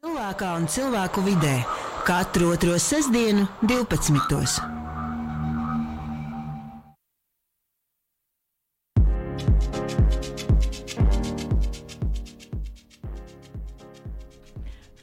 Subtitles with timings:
[0.00, 1.58] Cilvēkā un cilvēku vidē
[2.08, 4.62] katru otro sestdienu, 12.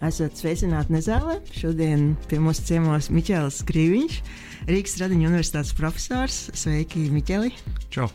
[0.02, 1.38] Esat sveicināti Nezālē.
[1.54, 4.18] Šodien pie mums ciemos Miķels Krīviņš,
[4.66, 6.48] Rīgas Radiņu universitātes profesors.
[6.57, 7.54] Sveiki, Miķeli!
[7.93, 8.09] Čau!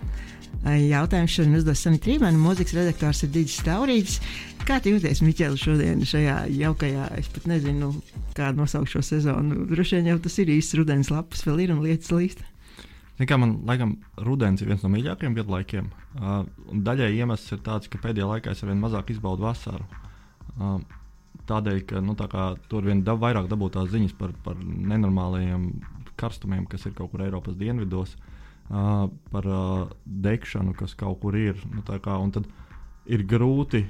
[0.63, 4.21] Jautājumu šodien uzdos Sanita Rīmēna, mūzikas redaktors ir Digis Taurītis.
[4.63, 7.89] Kā tu jūties, Miķeli, šodien šajā jaukajā, es pat nezinu,
[8.37, 9.65] kā nosaukt šo sezonu.
[9.67, 12.45] Droši vien jau tas ir īsts rudens lapas, vēl ir un lietas līst.
[13.27, 15.89] Kā man liekas, rudens ir viens no mīļākajiem gadu laikiem.
[16.15, 16.45] Uh,
[16.87, 19.87] daļai iemesls ir tāds, ka pēdējā laikā es arvien mazāk izbaudu vasaru.
[20.55, 20.77] Uh,
[21.51, 22.29] tādēļ, ka nu, tā
[22.71, 25.67] tur vien dab, vairāk dabūt tās ziņas par, par nenormālajiem
[26.23, 28.15] karstumiem, kas ir kaut kur Eiropas dienvidos,
[28.71, 31.59] uh, par uh, degšanu, kas kaut kur ir.
[31.75, 31.99] Nu, kā,
[32.39, 32.47] tad
[33.11, 33.83] ir grūti,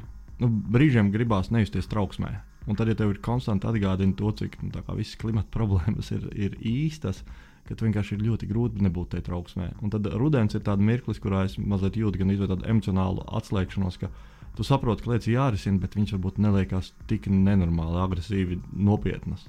[0.42, 2.32] nu, brīžiem gribās nejusties trauksmē.
[2.70, 6.58] Un tad, ja tev ir konstanti atgādina to, cik nu, visas klimata problēmas ir, ir
[6.58, 7.22] īstas,
[7.66, 9.70] ka vienkārši ir ļoti grūti nebūt tajā trauksmē.
[9.82, 14.10] Un tad rudens ir tāds mirklis, kurā es mazliet jūtu gan tādu emocionālu atslēgšanos, ka
[14.58, 19.46] tu saproti, ka lietas ir jārisina, bet viņš varbūt neliekas tik nenormāli, agresīvi, nopietnas.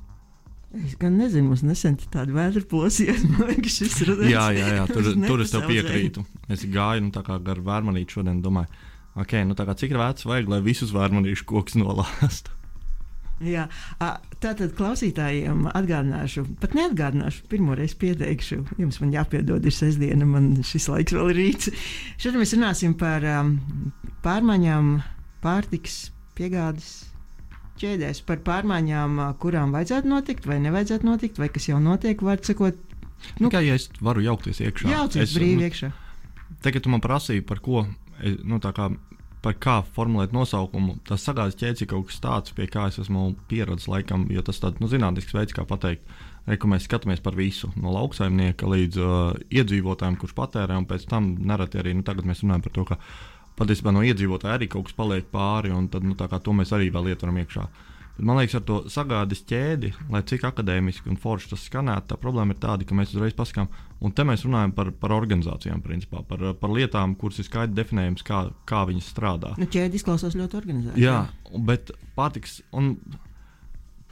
[0.74, 3.28] Es gan nezinu, mums nesen tāda plosījās.
[3.30, 4.32] Man liekas, šis ir rudens.
[4.32, 6.24] Jā, jā, jā tur, tur es tev piekrītu.
[6.50, 8.72] Es gāju nu, gar vērmanīti šodien, domāju,
[9.20, 12.54] okay, nu, kā, cik vēts vajag, lai visus vērmanīšu kokus nolāstu.
[13.44, 13.66] Jā,
[14.44, 18.60] tātad klausītājiem atgādināšu, pat neatgādināšu, pirmo reizi pieteikšu.
[18.80, 21.72] Jums man jāpiedod, ir sestdiena, man šis laiks vēl ir rīts.
[22.22, 23.56] Šodien mēs runāsim par um,
[24.24, 24.94] pārmaiņām,
[25.44, 25.98] pārtiks
[26.38, 26.92] piegādes
[27.82, 32.80] ķēdēs, par pārmaiņām, kurām vajadzētu notikt vai nevajadzētu notikt, vai kas jau notiek, var sakot.
[33.42, 34.94] Nu, Kā ja es varu jaukties iekšā?
[34.94, 35.92] Jaucies brīvi iekšā.
[36.64, 37.84] Tagad tu man prasīji, par ko,
[38.44, 38.90] nu, tā kā
[39.44, 40.98] par kā formulēt nosaukumu.
[41.08, 44.80] Tas sagādas ir kaut kas tāds, pie kā es esmu pieradis laikam, jo tas ir
[44.80, 46.08] nu, zinātnisks veids, kā pateikt.
[46.48, 51.34] Re, mēs skatāmies par visu, no lauksaimnieka līdz uh, iedzīvotājiem, kurš patērē, un pēc tam
[51.40, 53.00] nereti arī nu, mēs runājam par to, ka
[53.60, 57.14] patiesībā no iedzīvotāja arī kaut kas paliek pāri, un tad, nu, to mēs arī vēl
[57.14, 57.64] ietveram iekšā.
[57.64, 62.12] Uh, Bet, man liekas, ar to sagādas ķēdi, lai cik akadēmiski un forši tas skanētu,
[62.12, 63.72] tā problēma ir tāda, ka mēs uzreiz pasakām,
[64.06, 68.26] un te mēs runājam par, par organizācijām, principā, par, par lietām, kuras ir skaidri definējams,
[68.28, 69.56] kā, kā viņas strādā.
[69.58, 71.02] Nu, ķēde izklausās ļoti organizēta.
[71.02, 71.24] Jā,
[71.66, 72.94] bet pārtiks un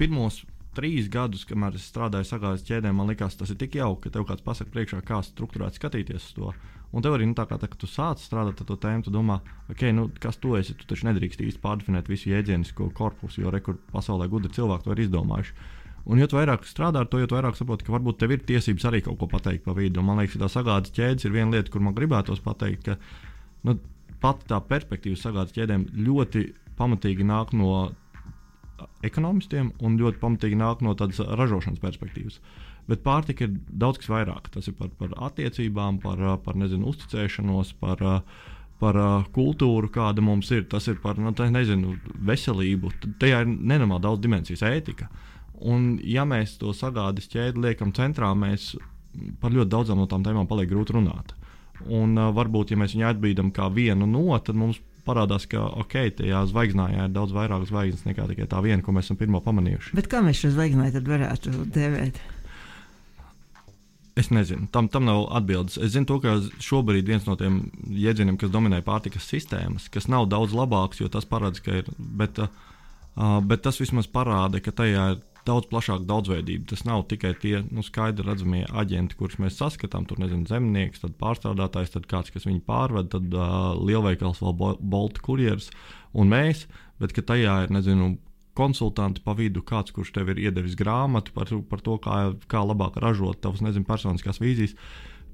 [0.01, 0.41] pirmos
[0.77, 4.25] trīs gadus, kamēr es strādāju sagādas ķēdē, man liekas, tas ir tik jauki, ka tev
[4.29, 6.53] kāds pasaka priekšā, kā struktūrēt skatīties uz to.
[6.91, 9.37] Un tev arī, nu, tā kā tā, tu sāc strādāt ar to tēmu, tu domā,
[9.71, 10.75] ok, nu, kas tu esi?
[10.75, 15.03] Tu taču nedrīkst īsti pārdefinēt visu jēdzienisko korpusu, jo rekur pasaulē gudri cilvēki to ir
[15.05, 15.55] izdomājuši.
[16.09, 19.03] Un, jo vairāk strādā ar to, jo vairāk saproti, ka varbūt tev ir tiesības arī
[19.05, 20.01] kaut ko pateikt pa vidu.
[20.01, 22.97] Un, man liekas, ka tā sagādas ķēdes ir viena lieta, kur man gribētos pateikt, ka
[23.69, 23.77] nu,
[24.21, 26.47] pat tā perspektīva sagādas ķēdēm ļoti
[26.79, 27.91] pamatīgi nāk no
[29.05, 32.41] ekonomistiem un ļoti pamatīgi nāk no tādas ražošanas perspektīvas.
[32.89, 34.49] Bet pārtika ir daudz kas vairāk.
[34.53, 38.03] Tas ir par, par attiecībām, par, par nezinu, uzticēšanos, par,
[38.81, 39.01] par
[39.35, 40.65] kultūru, kāda mums ir.
[40.71, 41.97] Tas ir par nu, nezinu,
[42.31, 42.93] veselību.
[43.21, 45.11] Tajā ir nenormāli daudz dimensijas, ētika.
[45.61, 48.73] Un, ja mēs to sagādas ķēdi liekam centrā, mēs
[49.41, 51.35] par ļoti daudzām no tām tēmām paliek grūti runāt.
[51.89, 55.95] Un, uh, varbūt, ja mēs viņu atbīdam kā vienu no, tad mums parādās, ka ok,
[56.19, 59.95] tajā zvaigznājā ir daudz vairāk zvaigznes nekā tikai tā viena, ko mēs esam pirmo pamanījuši.
[59.97, 62.21] Bet kā mēs šo zvaigznāju tad varētu dēvēt?
[64.19, 65.77] Es nezinu, tam, tam nav atbildes.
[65.79, 67.61] Es zinu, to, ka šobrīd viens no tiem
[67.95, 71.91] jēdzieniem, kas dominē pārtikas sistēmas, kas nav daudz labāks, jo tas parāda, ka ir.
[71.97, 76.67] Bet, uh, bet tas vismaz parāda, ka tajā ir daudz plašāka daudzveidība.
[76.73, 80.05] Tas nav tikai tie nu, skaidri redzamie aģenti, kurus mēs saskatām.
[80.09, 84.73] Tur nezinu, zemnieks, tad pārstrādātājs, tad kāds, kas viņu pārved, tad uh, lielveikals vēl bo
[84.79, 85.71] bolta kurjeris
[86.11, 86.67] un mēs.
[87.01, 88.13] Bet tajā ir nezinu,
[88.57, 92.19] konsultanti pa vidu, kāds, kurš tev ir iedevis grāmatu par, par to, kā,
[92.51, 94.75] kā labāk ražot tavas nezinu, personiskās vīzijas.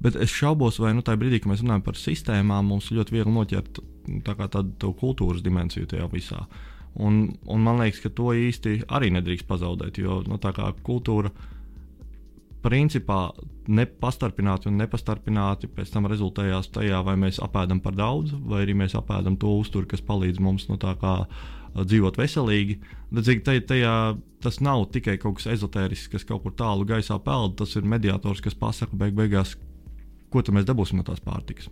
[0.04, 3.34] Bet es šaubos, vai nu, tajā brīdī, kad mēs runājam par sistēmām, mums ļoti viegli
[3.34, 3.80] noķert
[4.28, 6.44] tā tādu kultūras dimensiju tajā visā.
[6.98, 11.34] Un, un man liekas, ka to īsti arī nedrīkst pazaudēt, jo nu, tā kā kultūra
[12.66, 13.28] principā
[13.70, 18.96] nepastarpināti un nepastarpināti pēc tam rezultējās tajā, vai mēs apēdam par daudz, vai arī mēs
[18.98, 21.16] apēdam to uzturu, kas palīdz mums nu, kā,
[21.86, 22.80] dzīvot veselīgi.
[23.14, 23.96] Tad, tajā,
[24.44, 28.44] tas nav tikai kaut kas ezotērisks, kas kaut kur tālu gaisā peld, tas ir mediātors,
[28.44, 29.56] kas pasaka beig beigās,
[30.34, 31.70] ko mēs dabūsim no tās pārtikas.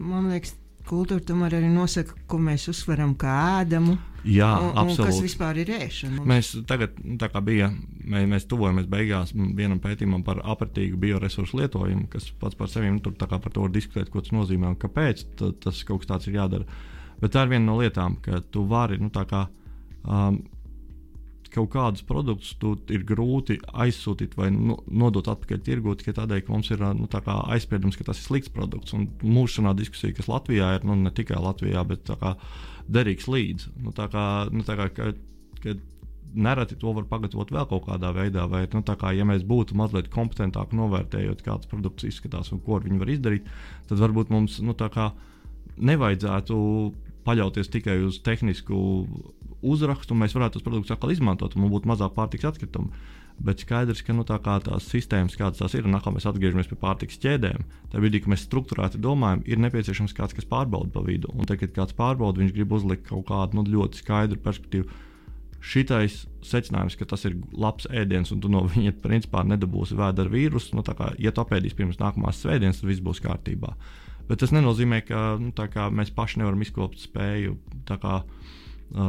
[0.00, 0.54] Man liekas,
[0.86, 3.96] kultūra tomēr arī nosaka, ko mēs uzsveram kā ēdamu.
[4.26, 5.02] Jā, un, absolūti.
[5.04, 6.24] Un kas vispār ir ēšana?
[6.26, 7.70] Mēs tagad, tā kā bija,
[8.02, 13.02] mēs, mēs tuvojamies beigās vienam pētījumam par apratīgu bioresursu lietojumu, kas pats par sevi nu,
[13.04, 15.26] tur par to var diskutēt, ko tas nozīmē un kāpēc
[15.62, 16.66] tas kaut kas tāds ir jādara.
[17.20, 19.46] Bet tā ir viena no lietām, ka tu vari, nu, kā.
[20.06, 20.44] Um,
[21.56, 22.52] kaut kādus produktus
[22.92, 27.96] ir grūti aizsūtīt vai nu, nodot atpakaļ tirgū tikai tādēļ, ka mums ir nu, aizspriedums,
[27.96, 28.92] ka tas ir slikts produkts.
[28.96, 32.34] Un mūsu šādā diskusija, kas Latvijā ir, nu, ne tikai Latvijā, bet kā,
[32.92, 33.72] derīgs līdzi.
[33.84, 35.12] Nu, tā kā, nu, tā kā, ka,
[35.62, 35.76] ka
[36.36, 38.44] nereti to var pagatavot vēl kaut kādā veidā.
[38.50, 43.00] Vai, nu, kā, ja mēs būtu mazliet kompetentāki novērtējot, kāds produkts izskatās un ko viņi
[43.00, 43.48] var izdarīt,
[43.88, 44.76] tad varbūt mums nu,
[45.76, 46.56] nevajadzētu
[47.26, 48.78] paļauties tikai uz tehnisku
[49.66, 52.92] uzrakstu, mēs varētu tos produktus atkal izmantot, un būtu mazāk pārtiks atkritumu.
[53.36, 56.78] Bet skaidrs, ka nu, tā tās sistēmas, kādas tās ir, un atkal mēs atgriežamies pie
[56.80, 61.28] pārtiks ķēdēm, tad brīdī, kad mēs struktūrēti domājam, ir nepieciešams kāds, kas pārbauda pa vidu.
[61.36, 64.88] Un tad, kad kāds pārbauda, viņš grib uzlikt kaut kādu nu, ļoti skaidru perspektīvu.
[65.66, 70.78] Šitais secinājums, ka tas ir labs ēdiens, un tu no viņa principā nedabūsi vēdera vīrusu,
[70.78, 73.74] nu, kā, ja tu apēdīsi pirms nākamās svētdienas, tad viss būs kārtībā.
[74.26, 75.52] Bet tas nenozīmē, ka nu,
[75.94, 77.56] mēs paši nevaram izkopt spēju
[77.86, 78.16] kā,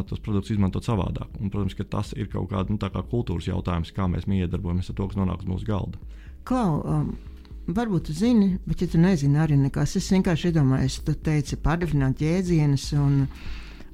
[0.09, 1.31] tos produktus izmantot savādāk.
[1.41, 4.99] Un, protams, ka tas ir kaut kāda nu, kā kultūras jautājums, kā mēs iedarbojamies ar
[4.99, 6.01] to, kas nonāk uz mūsu galda.
[6.47, 7.11] Klau, um,
[7.67, 12.23] varbūt jūs zini, bet ja tu nezini arī nekas, es vienkārši iedomājos, tu teici pārdefinēt
[12.23, 12.91] jēdzienus.
[13.01, 13.23] Un,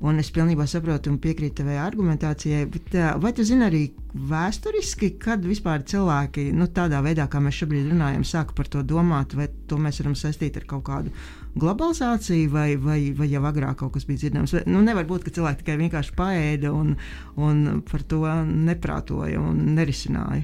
[0.04, 2.66] Un es pilnībā saprotu un piekrītu tavai argumentācijai.
[2.68, 3.84] Bet, vai tu zini arī
[4.14, 9.32] vēsturiski, kad vispār cilvēki nu, tādā veidā, kā mēs šobrīd runājam, sāka par to domāt,
[9.40, 11.14] vai to mēs varam saistīt ar kaut kādu
[11.56, 14.58] globalizāciju, vai, vai, vai jau agrāk kaut kas bija dzirdams?
[14.68, 16.98] Nu, nevar būt, ka cilvēki tikai vienkārši paēda un,
[17.40, 20.44] un par to neprātoja un nerisināja.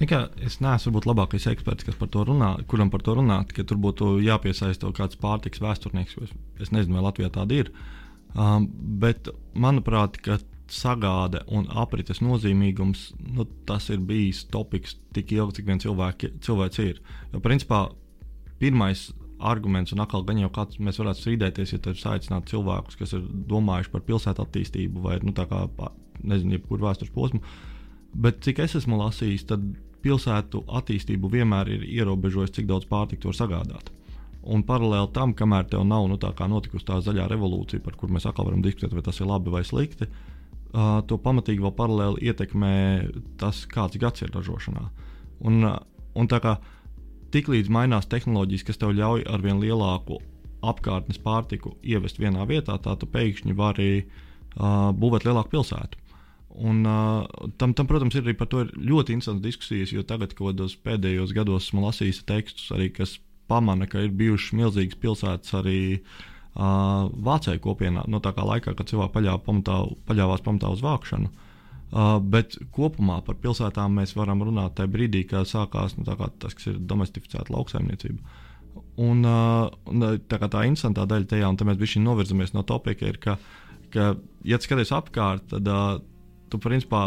[0.00, 3.64] Nekā, es neesmu varbūt labākais eksperts, kas par to runā, kuram par to runāt, ka
[3.68, 6.16] tur būtu jāpiesaista kaut kāds pārtiks vēsturnieks.
[6.24, 7.72] Es, es nezinu, vai Latvijā tāda ir.
[7.72, 7.92] Uh,
[8.36, 8.66] Um,
[9.00, 10.18] bet, manuprāt,
[10.68, 16.82] sagāde un aprites nozīmīgums, nu, tas ir bijis topiks tik ilgi, cik vien cilvēki, cilvēks
[16.82, 16.98] ir.
[17.32, 17.86] Jo, principā,
[18.60, 19.06] pirmais
[19.38, 23.24] arguments, un atkal gan jau kāds mēs varētu strīdēties, ja tur aicināt cilvēkus, kas ir
[23.48, 25.66] domājuši par pilsētu attīstību vai, nu, tā kā,
[26.24, 27.42] nezinu, jebkuru vēstures posmu.
[28.16, 29.64] Bet cik es esmu lasījis, tad
[30.04, 33.92] pilsētu attīstību vienmēr ir ierobežojis, cik daudz pārtiku var sagādāt.
[34.46, 38.28] Un paralēli tam, kamēr tev nav nu, tā notikusi tā zaļā revolūcija, par kuru mēs
[38.28, 42.76] atkal varam diskutēt, vai tas ir labi vai slikti, uh, to pamatīgi vēl paralēli ietekmē
[43.40, 44.86] tas, kāds gads ir ražošanā.
[45.46, 45.66] Un,
[46.14, 46.56] un tā kā
[47.34, 50.20] tiklīdz mainās tehnoloģijas, kas tev ļauj ar vien lielāku
[50.66, 56.02] apkārtnes pārtiku ievest vienā vietā, tā tu pēkšņi vari uh, būvēt lielāku pilsētu.
[56.56, 60.32] Un, uh, tam, tam, protams, ir arī par to ir ļoti interesants diskusijas, jo tagad,
[60.38, 63.18] kad pēdējos gados esmu lasījis tekstus, arī, kas
[63.50, 68.90] pamana, ka ir bijušas milzīgas pilsētas arī uh, Vācijā kopienā, no tā kā laikā, kad
[68.90, 71.30] cilvēki paļāva pamatā, paļāvās pamatā uz vākšanu.
[71.86, 76.72] Uh, bet kopumā par pilsētām mēs varam runāt tajā brīdī, kad sākās nu, tas, kas
[76.72, 78.42] ir domestificēta lauksaimniecība.
[79.00, 83.20] Un, uh, un tā, tā interesantā daļa tajā, un mēs visi novirzamies no topika, ir,
[83.22, 83.36] ka,
[83.94, 84.14] ka
[84.44, 86.00] ja skaties apkārt, tad uh,
[86.50, 87.04] tu principā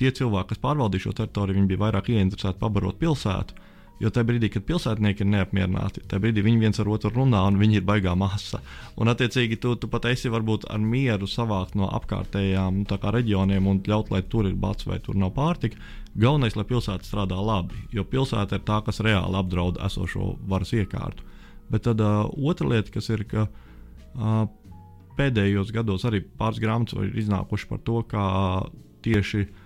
[0.00, 3.56] tie cilvēki, kas pārvaldīja šo teritoriju, viņi bija vairāk ieinteresēti pabarot pilsētu.
[4.00, 7.58] Jo tajā brīdī, kad pilsētnieki ir neapmierināti, tajā brīdī viņi viens ar otru runā un
[7.60, 8.62] viņi ir baigā masa.
[8.96, 13.82] Un, attiecīgi, tu, tu pat esi varbūt ar mieru savākt no apkārtējām nu, reģioniem un
[13.84, 15.76] ļaut, lai tur ir bats vai tur nav pārtika.
[16.16, 21.28] Galvenais, lai pilsēta strādā labi, jo pilsēta ir tā, kas reāli apdraud esošo varas iekārtu.
[21.70, 24.46] Bet tad uh, otra lieta, kas ir, ka uh,
[25.20, 28.24] pēdējos gados arī pāris grāmatas ir iznākušas par to, kā
[29.04, 29.59] tieši uh,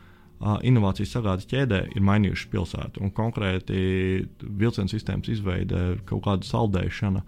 [0.45, 3.03] inovācijas sagādas ķēdē ir mainījušas pilsētu.
[3.05, 3.79] Un konkrēti
[4.45, 7.25] vilcienu sistēmas izveide, kaut kāda saldēšana.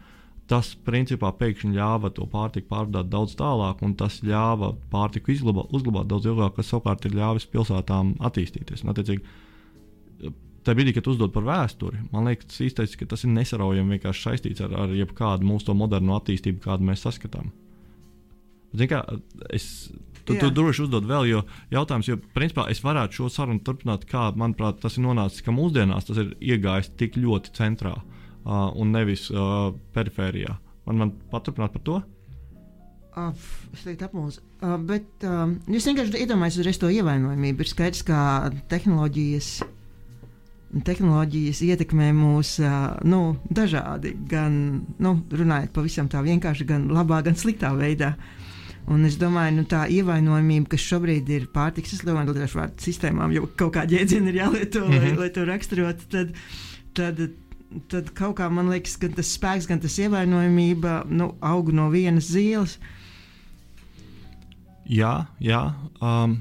[0.46, 6.06] Tas principā pēkšņi ļāva to pārtiku pārvadāt daudz tālāk, un tas ļāva pārtiku izglabāt, uzglabāt
[6.11, 8.85] daudz ilgāk, kas savukārt ir ļāvis pilsētām attīstīties.
[8.85, 9.26] Un, attiecīgi,
[10.66, 14.76] tajā brīdī, kad uzdod par vēsturi, man liekas, īstais, ka tas ir nesaraujami saistīts ar,
[14.87, 17.50] ar jebkādu mūsu modernu attīstību, kādu mēs saskatām.
[18.76, 19.02] Zin kā,
[19.54, 19.88] es
[20.26, 21.40] Tu, tu droši uzdod vēl, jo
[21.71, 26.09] jautājums, jo principā es varētu šo sarunu turpināt, kā manuprāt, tas ir nonācis, ka mūsdienās
[26.09, 30.56] tas ir iegājis tik ļoti centrā uh, un nevis uh, perifērijā.
[30.88, 32.00] Man, man paturpināt par to?
[33.16, 33.30] Uh,
[33.73, 34.40] es teiktu, apmūs.
[34.59, 37.62] Uh, bet uh, jūs vienkārši iedomājaties to ievainojamību.
[37.62, 38.18] Ir skaidrs, ka
[38.73, 39.52] tehnoloģijas,
[40.88, 44.16] tehnoloģijas ietekmē mūs uh, nu, dažādi.
[44.26, 44.59] Gan
[44.99, 48.16] nu, runājot pavisam tā vienkārši, gan labā, gan sliktā veidā.
[48.16, 48.36] Uh,
[48.87, 53.99] Un es domāju, nu, tā ievainojamība, kas šobrīd ir pārtiks izlaišanas sistēmām, jau kaut kāda
[53.99, 55.00] jēdziena ir jālieto, mm -hmm.
[55.00, 55.19] lai, mhm.
[55.21, 56.35] lai to raksturotu, tad,
[56.95, 57.23] tad,
[57.90, 62.31] tad kaut kā man liekas, ka tas spēks, gan tas ievainojamība nu, aug no vienas
[62.31, 62.78] zīles.
[64.87, 65.75] Jā, jā.
[66.00, 66.38] Um,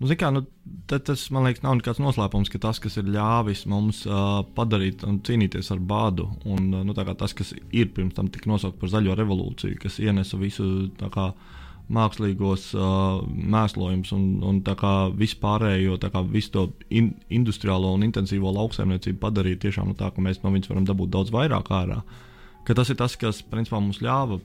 [0.00, 0.42] nu, kā, nu,
[0.90, 5.20] tas man liekas, nav nekāds noslēpums, ka tas, kas ir ļāvis mums uh, padarīt un
[5.24, 9.16] cīnīties ar bādu, un uh, nu, tas, kas ir pirms tam tika nosaukts par zaļo
[9.18, 10.66] revolūciju, kas ienesa visu
[10.98, 11.30] kā,
[11.92, 14.60] mākslīgos uh, mēslojumus un, un
[15.18, 15.98] vispārējo,
[16.30, 20.70] visu to in, industriālo un intensīvo lauksaimniecību padarīt tiešām no tā, ka mēs no viņas
[20.70, 22.02] varam dabūt daudz vairāk ārā.
[22.64, 24.38] Ka tas ir tas, kas principā mums ļāva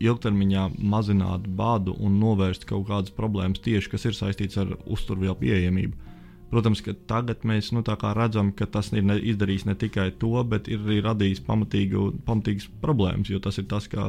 [0.00, 6.08] ilgtermiņā mazināt badu un novērst kaut kādas problēmas tieši, kas ir saistīts ar uzturvielu pieejamību.
[6.50, 10.66] Protams, ka tagad mēs nu, redzam, ka tas ir ne, izdarījis ne tikai to, bet
[10.68, 13.30] ir arī radījis pamatīgu, pamatīgas problēmas.
[13.30, 14.08] Jo tas ir tas, ka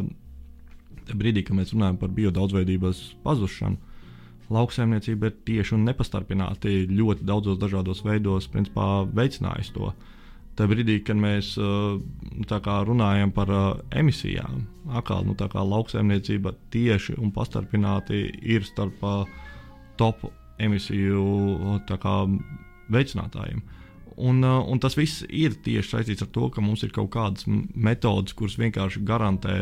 [1.14, 3.78] brīdī, kad mēs runājam par biodaudzveidības pazušanu,
[4.52, 9.92] lauksaimniecība ir tieši un nepastarpināti ļoti daudzos dažādos veidos principā, veicinājusi to.
[10.60, 11.96] Tā brīdī, kad mēs uh,
[12.88, 19.24] runājam par uh, emisijām, atkal nu, lauksaimniecība tieši un pastarpināti ir starp uh,
[19.98, 20.28] top
[20.62, 22.16] emisiju kā,
[22.92, 23.64] veicinātājiem.
[24.22, 28.36] Un, un tas viss ir tieši saistīts ar to, ka mums ir kaut kādas metodes,
[28.38, 29.56] kuras vienkārši garantē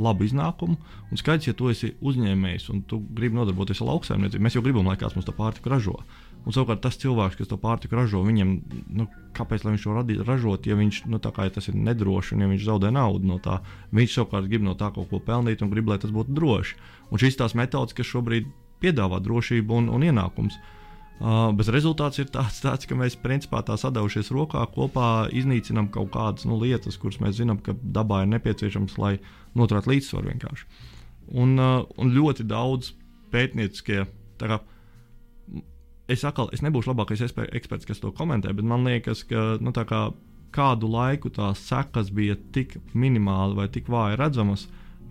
[0.00, 0.76] labu iznākumu.
[1.10, 4.90] Un skaidrs, ja tu esi uzņēmējs un tu gribi nodarboties ar lauksaimniecību, mēs jau gribam,
[4.90, 5.96] lai kāds mums to pārtiku ražo.
[6.40, 8.54] Un savukārt tas cilvēks, kas to pārtiku ražo, viņam,
[8.96, 9.04] nu,
[9.36, 12.48] kāpēc viņš to radī, ražot, ja viņš nu, kā, ja tas ir nedroši un ja
[12.48, 13.58] viņš zaudē naudu no tā,
[13.96, 16.78] viņš savukārt grib no tā kaut ko pelnīt un grib, lai tas būtu droši.
[17.12, 18.48] Un šīs tās metodas, kas šobrīd
[18.80, 20.56] piedāvā drošību un, un ienākumus.
[21.20, 26.08] Uh, bet rezultāts ir tāds, tāds, ka mēs principā tā sadaužies rokā kopā iznīcinām kaut
[26.14, 29.18] kādas nu, lietas, kuras mēs zinām, ka dabā ir nepieciešamas, lai
[29.52, 30.64] noturētu līdzsvaru vienkārši.
[31.36, 32.94] Un, uh, un ļoti daudz
[33.34, 34.06] pētnieciskie.
[34.40, 34.62] Kā,
[36.10, 40.02] es atkal es nebūšu labākais eksperts, kas to komentē, bet man liekas, ka nu, kā,
[40.54, 44.66] kādu laiku tās sekas bija tik minimāli vai tik vāji redzamas,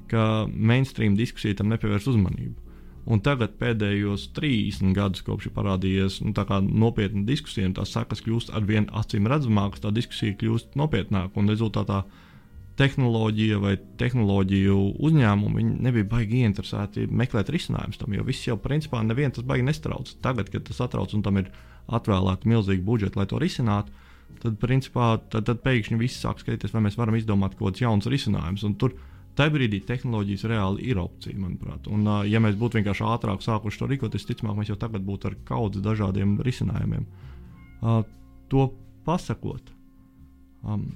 [0.09, 2.69] ka mainstream diskusija tam nepievērs uzmanību.
[3.09, 6.33] Un tagad pēdējos 30 gadus, kopš ir parādījies nu,
[6.83, 11.33] nopietna diskusija, tās sekas kļūst ar vien acīm redzamākas, tā diskusija kļūst nopietnāka.
[11.39, 12.03] Un rezultātā
[12.79, 19.35] tehnoloģija vai tehnoloģiju uzņēmumi nebija baigi interesēti meklēt risinājumus tam, jo viss jau principā nevienu
[19.35, 20.11] tas baigi nestrauc.
[20.23, 21.51] Tagad, kad tas atrauc un tam ir
[21.91, 23.91] atvēlēta milzīga budžeta, lai to risinātu,
[24.43, 28.09] tad, principā, tad, tad pēkšņi viss sāk skatīties, vai mēs varam izdomāt kaut kādus jaunus
[28.13, 28.67] risinājumus.
[28.79, 28.95] Tur
[29.39, 31.89] tajā brīdī tehnoloģijas reāli ir opcija, manuprāt.
[31.91, 35.31] Un, ja mēs būtu vienkārši ātrāk sākuši to rīkot, es ticamāk, mēs jau tagad būtu
[35.31, 37.05] ar kaudzes dažādiem risinājumiem.
[37.79, 38.01] Uh,
[38.51, 38.69] to
[39.07, 39.71] pasakot,
[40.63, 40.89] um,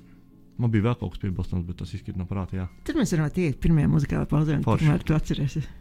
[0.57, 2.57] man bija vēl kaut kas piebilstams, bet tas izkrīt no prāta.
[2.61, 2.67] Jā.
[2.87, 5.71] Tad mēs varam iet pirmajā muzikālajā pauzē, un tomēr tu atcerēsies.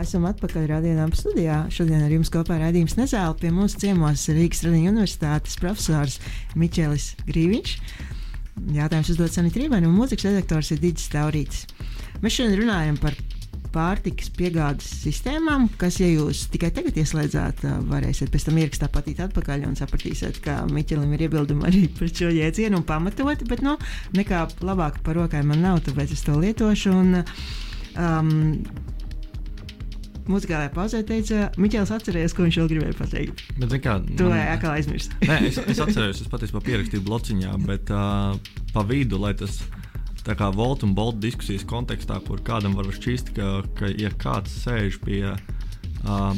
[0.00, 1.56] Esam atpakaļ Rādījumā studijā.
[1.74, 3.34] Šodien ar jums kopā raidījums Nezēla.
[3.36, 6.16] Pie mums ciemos Rīgas Tradiņu universitātes profesors
[6.56, 7.74] Miķelis Grīviņš.
[8.78, 11.66] Jautājums uzdot Sanita Rībēna un mūzikas redaktors ir Digis Taurītis.
[12.24, 13.18] Mēs šodien runājam par
[13.74, 19.66] pārtikas piegādes sistēmām, kas, ja jūs tikai tagad ieslēdzāt, varēsiet pēc tam ierakstā patīt atpakaļ
[19.68, 23.76] un sapratīsiet, ka Miķelim ir iebildumi arī par šo jēdzienu un pamatoti, bet nu,
[24.18, 26.94] nekā labāk par rokai man nav, tāpēc es to lietošu.
[27.00, 27.20] Un,
[27.96, 28.32] um,
[30.30, 33.44] muzikālajā pauzē teica, Miķels atcerējās, ko viņš vēl gribēja pateikt.
[33.58, 34.38] Bet, kā, tu man...
[34.54, 35.18] atkal aizmirsti.
[35.26, 38.36] Nē, es, es atceros, es patiesībā pierakstīju blociņā, bet uh,
[38.74, 39.60] pa vidu, lai tas
[40.26, 44.62] tā kā Volta un Bolta diskusijas kontekstā, kur kādam var šķist, ka, ka ja kāds
[44.64, 45.24] sēž pie.
[46.00, 46.34] Uh,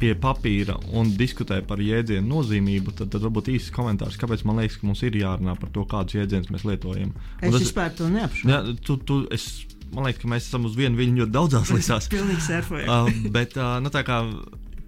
[0.00, 4.78] pie papīra un diskutē par jēdzienu nozīmību, tad, tad varbūt īsts komentārs, kāpēc man liekas,
[4.80, 7.12] ka mums ir jārunā par to, kādus jēdzienus mēs lietojam.
[7.12, 8.48] Un es tas, vispār to neapšaubu.
[8.48, 9.44] Jā, tu, tu, es
[9.92, 12.08] man liekas, ka mēs esam uz vienu viļņu ļoti daudzās lietās.
[12.12, 12.90] Pilnīgi surfējam.
[12.90, 14.22] uh, bet uh, nu, tā kā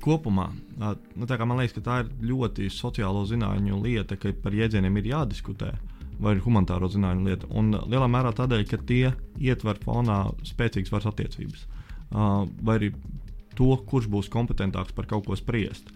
[0.03, 0.49] kopumā,
[0.81, 4.57] uh, nu, tā kā man liekas, ka tā ir ļoti sociālo zinātņu lieta, ka par
[4.57, 5.75] jēdzieniem ir jādiskutē.
[6.23, 7.49] Vai ir humanitāro zinātņu lieta.
[7.51, 11.67] Un lielā mērā tādēļ, ka tie ietver fonā spēcīgas varas attiecības.
[12.13, 12.93] Uh, vai arī
[13.59, 15.91] to, kurš būs kompetentāks par kaut ko spriest.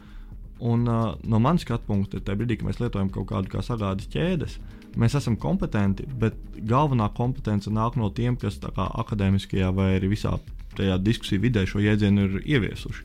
[0.58, 4.08] Un, uh, no manas skatu punkta, tajā brīdī, kad mēs lietojam kaut kādu kā sagādas
[4.10, 10.08] ķēdes, uh, Mēs esam kompetenti, bet galvenā kompetence nāk no tiem, kas akadēmiskajā vai arī
[10.14, 10.38] visā
[10.76, 13.04] tajā diskusiju vidē šo jēdzienu ir ieviesuši.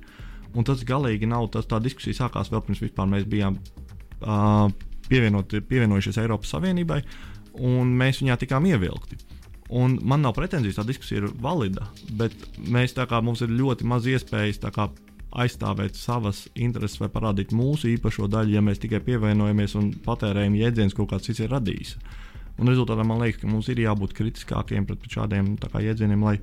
[0.55, 4.71] Un tas galīgi nav tas, tā diskusija sākās vēl pirms mēs bijām uh,
[5.11, 7.01] pievienojušies Eiropas Savienībai,
[7.67, 9.19] un mēs viņā tikām ievilkti.
[9.71, 11.85] Un man nav pretenzijas, tā diskusija ir valida,
[12.19, 12.35] bet
[12.67, 14.59] mēs tā kā mums ir ļoti maz iespējas
[15.31, 20.95] aizstāvēt savas intereses vai parādīt mūsu īpašo daļu, ja mēs tikai pievienojamies un patērējam jēdzienus,
[20.97, 21.95] ko kāds cits ir radījis.
[22.59, 26.35] Un rezultātā man liekas, ka mums ir jābūt kritiskākiem pret šādiem jēdzieniem, lai,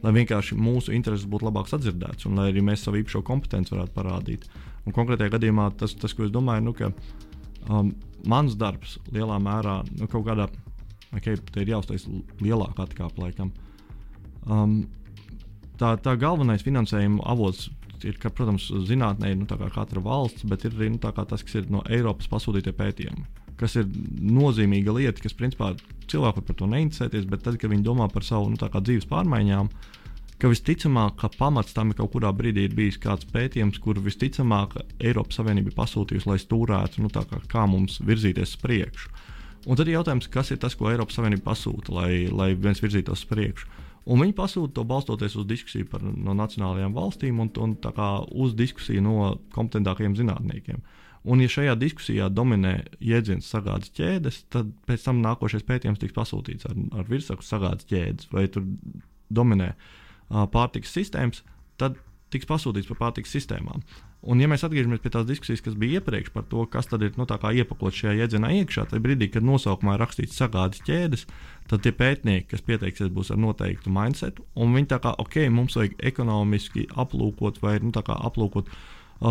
[0.00, 3.96] lai vienkārši mūsu intereses būtu labāk sadzirdētas un lai arī mēs savu īpašo kompetenci varētu
[3.98, 4.48] parādīt.
[4.88, 6.94] Un konkrētajā gadījumā tas, tas ko es domāju, nu, ka
[7.68, 7.92] um,
[8.28, 10.48] mans darbs lielā mērā nu, kaut kādā
[11.16, 12.06] okay, ir jāuztais
[12.40, 13.52] lielāka atkāpe laikam.
[14.46, 14.82] Um,
[15.80, 17.68] tā, tā galvenais finansējuma avots
[18.06, 21.70] ir, ka, protams, zinātnē ir nu, katra valsts, bet ir arī nu, tas, kas ir
[21.72, 23.26] no Eiropas pasūtītie pētījumi.
[23.60, 23.88] kas ir
[24.24, 25.74] nozīmīga lieta, kas principā
[26.08, 29.68] cilvēki par to neinteresēties, bet tad, kad viņi domā par savu nu, dzīves pārmaiņām,
[30.40, 35.40] ka visticamāk, ka pamats tam ir kaut kurā brīdī bijis kāds pētījums, kur visticamāk Eiropas
[35.40, 39.12] Savienība ir pasūtījusi, lai stūrētu, nu, kā, kā mums virzīties uz priekšu.
[39.68, 43.24] Un tad ir jautājums, kas ir tas, ko Eiropas Savienība pasūta, lai, lai viens virzītos
[43.24, 43.68] uz priekšu.
[44.10, 47.76] Un viņi pasūta to balstoties uz diskusiju par, no nacionālajām valstīm un, un
[48.30, 50.80] uz diskusiju no kompetentākajiem zinātniekiem.
[51.28, 56.64] Un, ja šajā diskusijā dominē jēdziens sagādas ķēdes, tad pēc tam nākošais pētījums tiks pasūtīts
[56.70, 58.64] ar, ar virsraku sagādas ķēdes, vai tur
[59.28, 59.98] dominē uh,
[60.30, 61.42] pārtikas sistēmas,
[61.80, 61.98] tad
[62.30, 63.82] tiks pasūtīts par pārtikas sistēmām.
[64.20, 67.14] Un, ja mēs atgriežamies pie tās diskusijas, kas bija iepriekš par to, kas tad ir
[67.16, 71.24] nu, iepakot šajā jēdzienā iekšā, tad brīdī, kad nosaukumā ir rakstīts sagādas ķēdes,
[71.72, 74.44] tad tie pētnieki, kas pieteiksies, būs ar noteiktu mindsetu.
[74.60, 78.68] Un viņi tā kā, ok, mums vajag ekonomiski aplūkot vai nu, aplūkot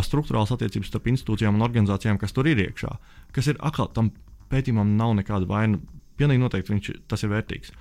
[0.09, 2.95] struktūrāls attiecības starp institūcijām un organizācijām, kas tur ir iekšā.
[3.35, 4.09] Kas ir atkal tam
[4.49, 5.77] pētījumam nav nekāda vaina.
[6.17, 7.71] Pilnīgi noteikti viņš, tas ir vērtīgs.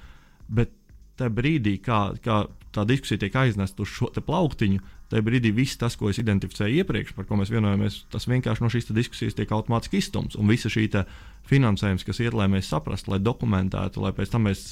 [0.52, 0.76] Bet
[1.18, 2.44] tajā brīdī, kā, kā
[2.74, 4.80] tā diskusija tiek aiznesta uz šo plauktiņu,
[5.12, 8.70] tajā brīdī viss tas, ko es identificēju iepriekš, par ko mēs vienojamies, tas vienkārši no
[8.72, 10.38] šīs diskusijas tiek automātiski izstumts.
[10.38, 10.88] Un visa šī
[11.48, 14.66] finansējums, kas iet, lai mēs saprastu, lai dokumentētu, lai pēc tam mēs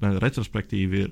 [0.00, 1.08] retrospektīvi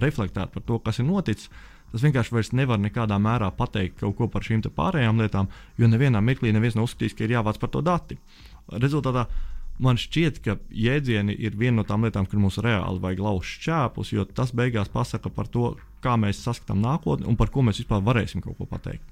[0.00, 1.50] reflektētu par to, kas ir noticis.
[1.90, 5.48] Tas vienkārši vairs nevar nekādā mērā pateikt kaut ko par šīm pārējām lietām,
[5.78, 8.18] jo nevienā mirklī neviens nav uzskatījis, ka ir jāvāc par to dati.
[8.70, 9.26] Rezultātā
[9.78, 14.12] man šķiet, ka jēdzieni ir viena no tām lietām, kur mums reāli vajag lauzt šķēpus,
[14.16, 15.74] jo tas beigās pasaka par to,
[16.04, 19.04] kā mēs saskatām nākotni un par ko mēs vispār varēsim kaut ko pateikt.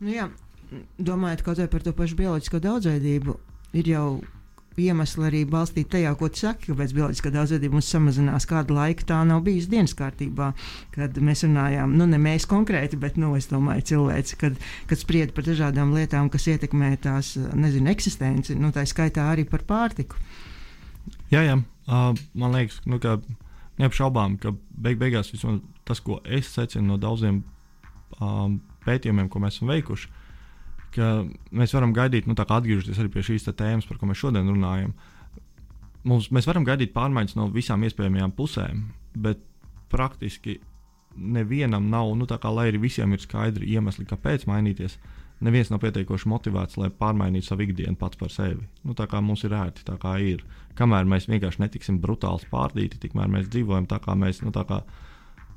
[0.00, 0.28] Nu jā,
[0.98, 3.36] domājot kaut vai par to pašu bioloģisko daudzveidību,
[3.76, 4.06] ir jau
[4.78, 8.46] iemesli arī balstīt tajā, ko tu saki, kāpēc bioloģiskā daudzveidība mums samazinās.
[8.50, 10.52] Kādu laiku tā nav bijusi dienas kārtībā,
[10.94, 14.58] kad mēs runājām, nu, ne mēs konkrēti, bet, nu, es domāju, cilvēci, kad,
[14.90, 19.66] kad spried par dažādām lietām, kas ietekmē tās, nezinu, eksistenci, nu, tā skaitā arī par
[19.68, 20.20] pārtiku.
[21.30, 23.18] Jā, jā, uh, man liekas, nu, ka
[23.80, 25.32] neapšaubām, ka beig beigās
[25.88, 27.42] tas, ko es secinu no daudziem
[28.20, 30.10] um, pētījumiem, ko mēs esam veikuši,
[30.94, 31.10] ka
[31.54, 34.94] mēs varam gaidīt, nu, atgriežoties arī pie šīs tēmas, par ko mēs šodien runājam.
[36.08, 38.84] Mums, mēs varam gaidīt pārmaiņas no visām iespējamajām pusēm,
[39.20, 39.42] bet
[39.92, 40.60] praktiski
[41.16, 44.96] nevienam nav, nu, kā, lai arī visiem ir skaidri iemesli, kāpēc mainīties.
[45.40, 48.66] Neviens nav pietiekoši motivēts, lai pārmainītu savu ikdienu pats par sevi.
[48.84, 50.42] Nu, tā kā mums ir ērti, tā kā ir.
[50.76, 54.42] Kamēr mēs vienkārši netiksim brutāli pārdīti, tikmēr mēs dzīvojam tā, kā mēs.
[54.44, 54.82] Nu, tā kā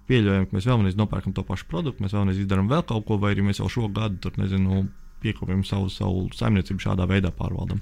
[0.08, 3.34] pieļaujam, ka mēs vēlamies nopērkam to pašu produktu, mēs vēlamies izdarīt vēl kaut ko, vai
[3.36, 4.86] arī mēs jau šo gadu tur, nezinu,
[5.24, 7.82] piekopjam savu, savu saimniecību šādā veidā pārvaldam.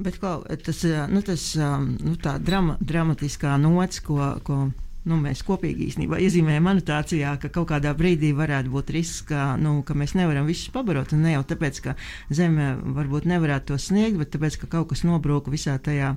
[0.00, 4.62] Bet ko, tas, nu, tas nu, tā drama, dramatiskā nots, ko, ko
[5.08, 9.80] nu, mēs kopīgi īstenībā iezīmējam anotācijā, ka kaut kādā brīdī varētu būt risks, ka, nu,
[9.86, 11.14] ka mēs nevaram visus pabarot.
[11.16, 11.96] Ne jau tāpēc, ka
[12.32, 16.14] zeme varbūt nevarētu to sniegt, bet tāpēc, ka kaut kas nobroka visā tajā,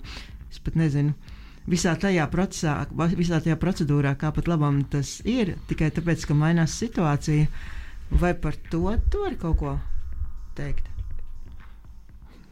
[0.52, 1.16] es pat nezinu.
[1.70, 2.82] Visā tajā, procesā,
[3.16, 7.48] visā tajā procedūrā, kā pat labam tas ir, tikai tāpēc, ka mainās situācija.
[8.20, 9.78] Vai par to tu vari kaut ko
[10.58, 10.90] teikt?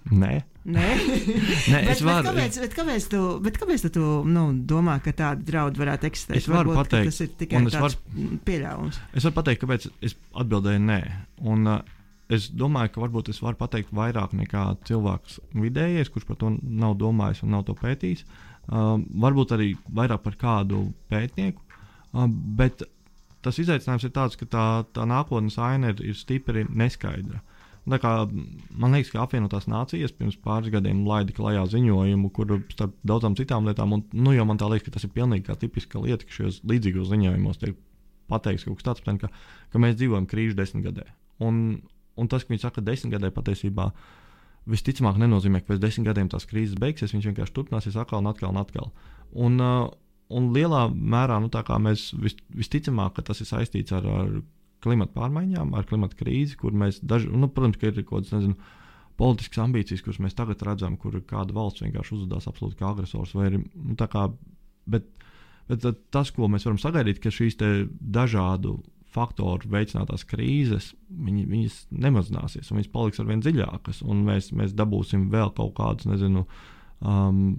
[0.10, 0.42] Nē.
[0.62, 0.88] Nē,
[1.74, 2.28] Nē bet, es varu.
[2.28, 6.38] Bet kāpēc, bet kāpēc tu, bet kāpēc tu nu, domā, ka tāda drauda varētu eksistēt?
[6.38, 7.96] Es varu Varbūt, pateikt, tas ir tikai tāds var,
[8.46, 9.02] pieļaujams.
[9.18, 11.00] Es varu pateikt, kāpēc es atbildēju nē.
[11.50, 11.82] Un, uh,
[12.34, 16.98] es domāju, ka varbūt es varu pateikt vairāk nekā cilvēks vidējais, kurš par to nav
[17.02, 18.26] domājis un nav to pētījis.
[18.70, 21.66] Uh, varbūt arī vairāk par kādu pētnieku.
[22.14, 22.86] Uh, bet
[23.42, 27.42] tas izaicinājums ir tāds, ka tā, tā nākotnes aina ir, ir stipri neskaidra.
[27.82, 28.12] Kā,
[28.78, 33.65] man liekas, ka apvienotās nācijas pirms pāris gadiem laida klajā ziņojumu, kur starp daudzām citām
[33.65, 37.62] lietām, un nu, man liekas, ka tas ir pilnīgi tipiska lieta, ka šajos līdzīgos ziņojumos
[37.63, 37.80] tiek
[38.30, 39.32] pateikts kaut kas tāds, ten, ka,
[39.74, 41.08] ka mēs dzīvojam krīžu desmitgadē.
[41.41, 41.82] Un,
[42.22, 43.89] un tas, ka viņi saka, ka desmitgadē patiesībā
[44.70, 48.54] visticamāk nenozīmē, ka pēc desmit gadiem tās krīzes beigsies, viņš vienkārši turpināsies atkal un atkal
[48.54, 48.91] un atkal.
[49.34, 49.89] Un, uh,
[50.30, 54.36] un lielā mērā nu, mēs vis, visticamāk, tas ir saistīts ar, ar
[54.84, 58.58] klimata pārmaiņām, ar klimata krīzi, kur mēs daži, nu, protams, ka ir kaut kādas, nezinu,
[59.22, 63.36] politiskas ambīcijas, kuras mēs tagad redzam, kur kāda valsts vienkārši uzvedās absolūti kā agresors.
[63.38, 64.26] Vai, nu, kā,
[64.89, 65.10] bet,
[65.70, 67.60] bet tas, ko mēs varam sagaidīt, ka šīs
[68.02, 68.80] dažādu
[69.12, 74.76] faktoru veicinātās krīzes, viņi, viņas nemazināsies, un viņas paliks ar vien dziļākas, un mēs, mēs
[74.78, 76.46] dabūsim vēl kaut kādus, nezinu,
[77.02, 77.58] um,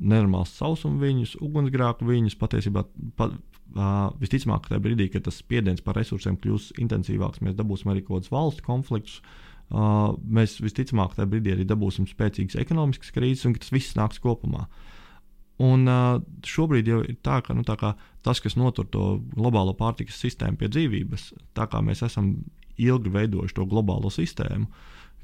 [0.00, 2.84] nenormāls sausuma viņus, ugunsgrēku viņus, patiesībā
[3.18, 3.30] pa,
[3.70, 8.16] Uh, visticamāk, tajā brīdī, kad tas spiediens par resursiem kļūs intensīvāks, mēs dabūsim arī kaut
[8.16, 9.20] kādus valstu konfliktus.
[9.70, 14.64] Uh, mēs visticamāk, tajā brīdī arī dabūsim spēcīgas ekonomiskas krīzes, un tas viss nāks kopumā.
[15.62, 19.04] Un uh, šobrīd jau ir tā, ka nu, tā tas, kas notur to
[19.36, 22.40] globālo pārtikas sistēmu pie dzīvības, tā kā mēs esam
[22.80, 24.66] ilgi veidojuši to globālo sistēmu,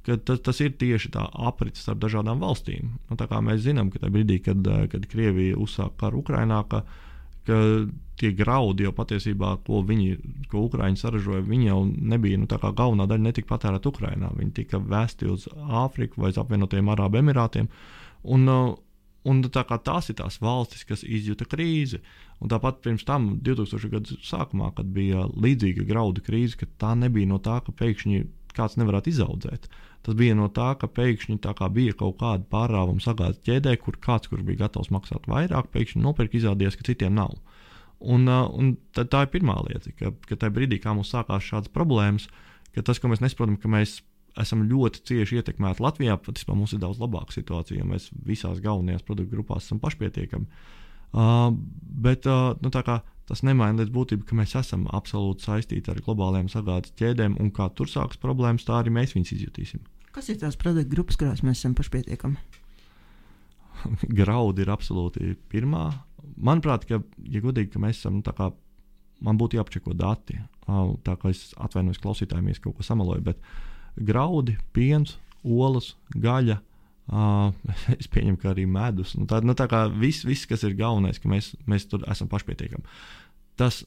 [0.06, 2.94] ka tas, tas ir tieši tā aprits ar dažādām valstīm.
[3.10, 6.84] Nu, mēs zinām, ka tajā brīdī, kad, kad Krievija uzsāka karu Ukrajinā, ka,
[7.48, 7.60] ka
[8.20, 10.16] tie graudi jau patiesībā, ko viņi,
[10.52, 14.32] ko Ukrāņi saražoja, viņi jau nebija, nu, tā kā galvenā daļa netika patērēta Ukrajinā.
[14.38, 17.68] Viņi tika vēsti uz Āfriku vai uz apvienotajiem Arābu Emirātiem.
[18.36, 18.46] Un,
[19.26, 22.00] un tā kā tās ir tās valstis, kas izjuta krīzi.
[22.40, 23.92] Un tāpat pirms tam, 2000.
[23.92, 28.24] gadu sākumā, kad bija līdzīga graudu krīze, tā nebija no tā, ka pēkšņi
[28.56, 29.68] kāds nevarētu izaudzēt.
[30.06, 34.30] Tas bija no tā, ka pēkšņi tā bija kaut kāda pārāvuma sagādas ķēdē, kur kāds,
[34.30, 37.34] kurš bija gatavs maksāt vairāk, pēkšņi nopirka, izrādījās, ka citiem nav.
[37.98, 41.48] Un, uh, un tā, tā ir pirmā lieta, ka, ka tajā brīdī, kad mums sākās
[41.48, 42.28] šādas problēmas,
[42.76, 43.96] ka tas, ko mēs nesaprotam, ka mēs
[44.38, 49.02] esam ļoti cieši ietekmēti Latvijā, patiesībā mums ir daudz labāka situācija, jo mēs visās galvenajās
[49.08, 50.46] produktu grupās esam pašpietiekami.
[51.16, 51.50] Uh,
[52.06, 56.94] bet uh, nu, tas nemaina līdz būtībai, ka mēs esam absolūti saistīti ar globālajām sagādas
[57.00, 59.86] ķēdēm, un kā tur sākas problēmas, tā arī mēs viņus izjutīsim.
[60.16, 62.38] Kas ir tās produktu grupas, kurās mēs esam pašpietiekami?
[64.18, 65.90] Graudi ir absolūti pirmā.
[66.40, 68.48] Manuprāt, ka, ja godīgi, ka mēs esam, kā,
[69.20, 70.38] man būtu jāapčeko dati.
[70.64, 73.44] Tā kā es atvainojos klausītājiem, ja kaut ko samaloju, bet
[74.08, 76.62] graudi, piens, olas, gaļa.
[77.06, 77.52] Uh,
[78.00, 79.12] es pieņemu, ka arī medus.
[79.20, 82.32] Nu, tā, nu, tā kā viss, vis, kas ir galvenais, ka mēs, mēs tur esam
[82.32, 82.88] pašpietiekami.
[83.60, 83.84] Tas,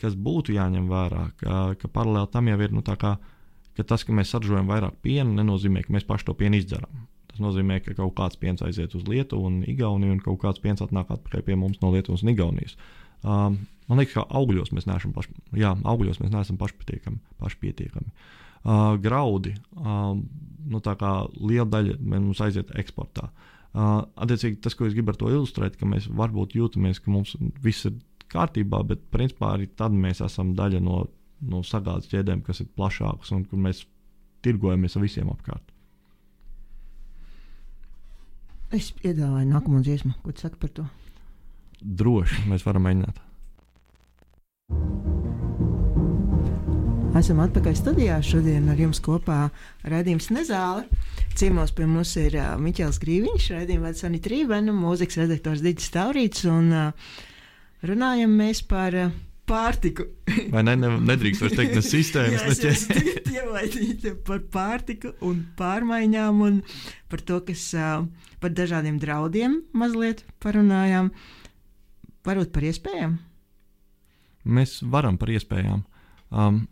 [0.00, 3.35] kas būtu jāņem vērā, ka, ka paralēli tam jau ir nu, tā kā uh,
[3.76, 7.06] ka tas, ka mēs saražojam vairāk piena, nenozīmē, ka mēs paši to pienu izdzeram.
[7.30, 10.80] Tas nozīmē, ka kaut kāds piens aiziet uz Lietuvu un Igauniju, un kaut kāds piens
[10.80, 12.76] atnāk atpakaļ pie mums no Lietuvas un Igaunijas.
[13.20, 13.58] Um,
[13.90, 17.20] man liekas, ka augļos mēs neesam, paš, jā, augļos mēs neesam pašpietiekami.
[17.42, 18.12] pašpietiekami.
[18.66, 23.28] Uh, graudi, uh, nu, tā kā liela daļa mums aiziet eksportā.
[23.76, 27.36] Uh, attiecīgi, tas, ko es gribu ar to ilustrēt, ka mēs varbūt jūtamies, ka mums
[27.62, 27.98] viss ir
[28.32, 31.04] kārtībā, bet principā arī tad mēs esam daļa no
[31.40, 33.84] no sagādas ķēdēm, kas ir plašākas un kur mēs
[34.46, 35.72] tirgojamies ar visiem apkārt.
[38.74, 40.88] Es piedāvāju nākamo dziesmu, ko tu saki par to?
[41.80, 43.22] Droši, mēs varam mēģināt.
[47.16, 48.16] Esam atpakaļ studijā.
[48.20, 49.46] Šodien ar jums kopā
[49.88, 50.82] raidījums Nezāle.
[51.38, 56.44] Ciemos pie mums ir uh, Miķels Grīviņš, raidījuma vada Sanita Rībena, mūzikas redaktors Digis Taurīts
[56.50, 57.14] un uh,
[57.88, 59.14] runājam mēs par uh,
[59.48, 60.08] pārtiku.
[60.52, 63.32] Vai ne, ne, nedrīkst vairs teikt, ne sistēmas, ne ķēdes.
[63.36, 66.60] Ievaidīti par pārtiku un pārmaiņām un
[67.12, 67.68] par to, kas
[68.42, 71.12] par dažādiem draudiem mazliet parunājām.
[72.26, 73.20] Varbūt par iespējām?
[74.46, 75.84] Mēs varam par iespējām.
[76.30, 76.66] Um,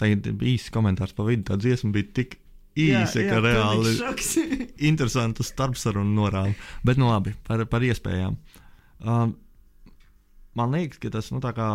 [0.00, 1.44] Tagad bija īsts komentārs pa vidu.
[1.50, 2.38] Tā dziesma bija tik
[2.80, 3.92] īsa, ka reāli
[4.90, 6.54] interesanta starpsarunu norāda.
[6.86, 8.38] Bet, nu labi, par, par iespējām.
[9.04, 9.34] Um,
[10.56, 11.68] man liekas, ka tas nu, kā,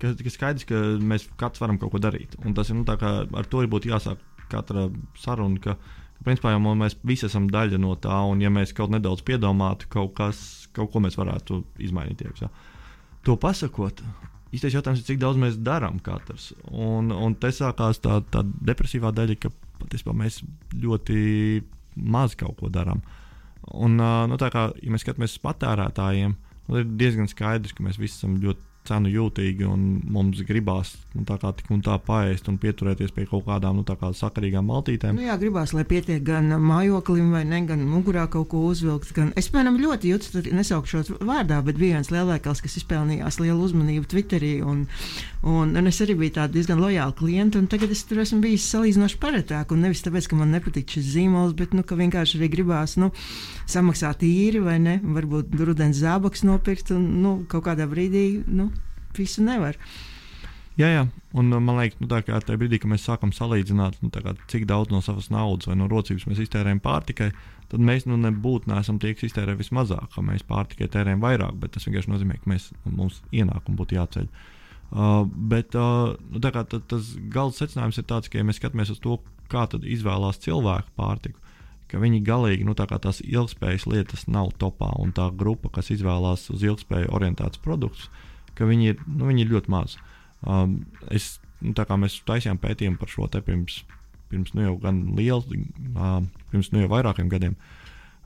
[0.00, 0.82] ka, ka skaidrs, ka
[1.12, 2.36] mēs katrs varam kaut ko darīt.
[2.44, 4.88] Un tas ir nu, kā, ar to ir būtu jāsāk katra
[5.20, 5.60] saruna.
[5.62, 9.24] Ka, ka, principā, jau mēs visi esam daļa no tā, un ja mēs kaut nedaudz
[9.26, 10.42] piedomātu, kaut, kas,
[10.76, 12.24] kaut ko mēs varētu izmainīt.
[12.26, 12.50] Iekšā.
[13.28, 14.02] To pasakot,
[14.54, 16.50] īstais jautājums ir, cik daudz mēs darām katrs.
[16.70, 20.42] Un, un te sākās tā, tā depresīvā daļa, ka patiesībā mēs
[20.76, 21.18] ļoti
[22.00, 23.02] maz kaut ko darām.
[23.76, 26.34] Un, nu, tā kā ja mēs skatāmies uz patērētājiem,
[26.66, 31.24] tad ir diezgan skaidrs, ka mēs visi esam ļoti cenu jūtīgi un mums gribās nu,
[31.28, 35.18] tā kā tik un tā paēst un pieturēties pie kaut kādām nu, kā sakarīgām maltītēm.
[35.18, 39.12] Nu, jā, gribās, lai pietiek gan mājoklim, ne, gan mugurā kaut ko uzvilkt.
[39.16, 39.32] Gan...
[39.38, 44.08] Es, piemēram, ļoti jūtu, nesaukšu šo vārdā, bet bija viens lielveikals, kas izpelnījās lielu uzmanību
[44.10, 44.54] Twitterī.
[44.66, 44.86] Un,
[45.42, 48.66] un, un es arī biju tāda diezgan lojāla klienta, un tagad es tur esmu bijis
[48.74, 49.72] salīdzinoši paretāk.
[49.72, 53.08] Nevis tāpēc, ka man nepatīk šis zīmols, bet nu, vienkārši arī gribās nu,
[53.70, 58.42] samaksāt īri vai ne, varbūt rudens zābaks nopirkt un nu, kaut kādā brīdī.
[58.46, 58.68] Nu,
[59.16, 59.80] visu nevar.
[60.78, 61.00] Jā, jā,
[61.36, 64.68] un man liekas, nu, tā kā tajā brīdī, kad mēs sākam salīdzināt, nu, kā, cik
[64.68, 67.32] daudz no savas naudas vai no rocības mēs iztērējam pārtikai,
[67.72, 71.74] tad mēs nu, nebūtu neesam tie, kas iztērē vismazāk, ka mēs pārtikai tērējam vairāk, bet
[71.74, 74.30] tas vienkārši nozīmē, ka mēs, mums ienākumi būtu jāceļ.
[74.30, 74.56] Uh,
[74.90, 79.02] bet uh, nu, kā, tad, tas gala secinājums ir tāds, ka, ja mēs skatāmies uz
[79.02, 81.38] to, kā izvēlās cilvēku pārtiku,
[81.90, 86.48] ka viņi galīgi nu, tā tās ilgspējas lietas nav topā, un tā grupa, kas izvēlās
[86.54, 88.26] uz ilgspēju orientētus produktus, uh,
[88.60, 90.00] ka viņi ir, nu, viņi ir ļoti mazi.
[90.44, 93.80] Um, es, nu, tā kā mēs taisījām pētījumu par šo te pirms,
[94.32, 96.20] pirms nu, jau gan liels, uh,
[96.52, 97.56] pirms nu, jau vairākiem gadiem.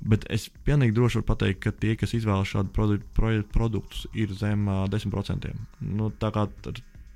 [0.04, 4.34] Bet es pilnīgi droši varu pateikt, ka tie, kas izvēlas šādu produ produ produktus, ir
[4.36, 5.48] zem uh, 10%.
[5.80, 6.44] Nu, tā kā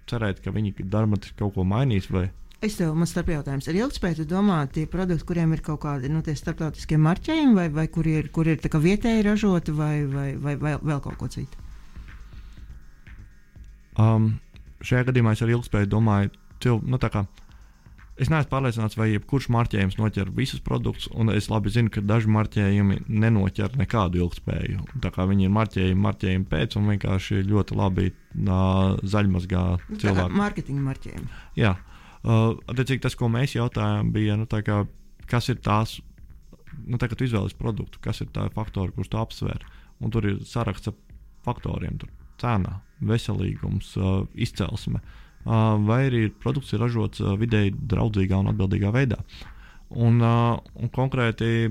[0.09, 2.09] cerēt, ka viņi dramatiski kaut ko mainīs.
[2.13, 2.31] Vai...
[2.65, 3.69] Es tev man starp jautājums.
[3.69, 8.09] Ar ilgspēju domāt, tie produkti, kuriem ir kaut kādi nu, starptautiskie marķējumi, vai, vai kur
[8.09, 11.67] ir, kur ir vietēji ražoti, vai, vai, vai, vai vēl kaut ko citu?
[13.99, 14.33] Um,
[14.81, 16.99] šajā gadījumā es ar ilgspēju domāju, cil, nu,
[18.19, 22.31] Es neesmu pārliecināts, vai jebkurš marķējums noķer visus produktus, un es labi zinu, ka daži
[22.35, 24.87] marķējumi nenoķer nekādu ilgspēju.
[25.05, 29.63] Tā kā viņi ir marķējumi, marķējumi pēc, un vienkārši ļoti labi uh, zaļmazgā
[30.03, 30.35] cilvēku.
[30.41, 31.31] Mārketinga marķējumi.
[31.61, 34.81] Jā, uh, attiecīgi tas, ko mēs jautājām, bija, nu, kā,
[35.31, 36.01] kas ir tās,
[36.89, 39.63] nu, tā, kad izvēlies produktu, kas ir tā faktori, kurus tu apsver.
[40.03, 40.99] Un tur ir saraksts ar
[41.47, 42.11] faktoriem, tur
[42.43, 44.99] cena, veselīgums, uh, izcelsme.
[44.99, 49.21] Uh, vai arī produkts ir ražots vidēji draudzīgā un atbildīgā veidā.
[49.97, 51.71] Un, un konkrēti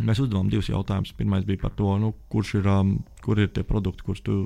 [0.00, 1.14] mēs uzdevām divus jautājumus.
[1.18, 2.68] Pirmais bija par to, nu, kurš ir,
[3.24, 4.36] kur ir tie produkti, kurus tu,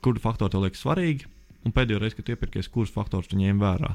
[0.00, 1.28] kuri faktori tev liekas svarīgi,
[1.66, 3.92] un pēdējo reizi, kad iepirkies, kurus faktorus tu ņem vērā.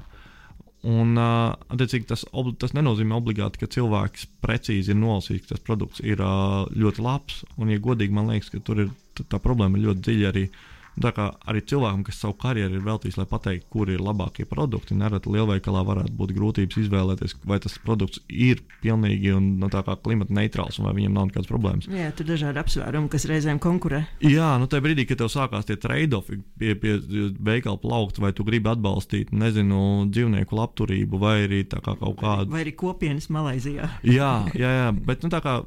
[0.86, 6.04] Un, uh, tas, ob, tas nenozīmē obligāti, ka cilvēks precīzi ir nolasījis, ka tas produkts
[6.06, 7.42] ir ļoti labs.
[7.58, 10.60] Un, ja godīgi, man liekas, ka tur ir tā problēma ļoti dziļa arī uh,
[11.02, 14.96] Tā kā arī cilvēkam, kas savu karjeru ir veltījis, lai pateiktu, kur ir labākie produkti,
[14.96, 19.98] nereti lielveikalā varētu būt grūtības izvēlēties, vai tas produkts ir pilnīgi un no tā kā
[20.00, 21.90] klimata neitrāls, vai viņam nav nekādas problēmas.
[21.92, 24.06] Jā, tur ir dažādi apsvērumi, kas reizēm konkurē.
[24.24, 26.98] Jā, nu tajā brīdī, kad tev sākās tie trade-offi pie, pie
[27.44, 32.54] veikala plaukta, vai tu gribi atbalstīt, nezinu, dzīvnieku labturību, vai arī kaut kādu.
[32.54, 33.90] Vai arī kopienas Malaisijā.
[34.08, 35.60] jā, jā, jā, bet nu, tā kā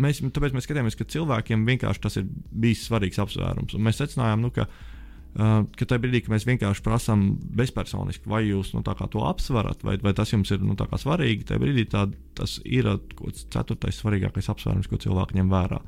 [0.00, 3.76] mēs, tāpēc mēs skatāmies, ka cilvēkiem vienkārši tas ir bijis svarīgs apsvērums.
[3.76, 7.24] Un mēs secinājām, nu, ka, uh, ka tajā brīdī, kad mēs vienkārši prasām
[7.58, 11.88] bezpersoniski, vai jūs nu, to apsverat, vai, vai tas jums ir nu, svarīgi, tajā brīdī
[11.90, 12.06] tā,
[12.38, 15.82] tas ir kaut kāds ceturtais svarīgākais apsvērums, ko cilvēki ņem vērā.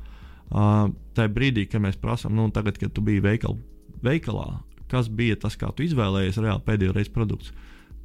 [0.51, 3.55] Uh, tajā brīdī, kad mēs prasām, nu, tagad, kad tu biji veikal,
[4.03, 7.55] veikalā, kas bija tas, kā tu izvēlējies reāli pēdējo reizi produktu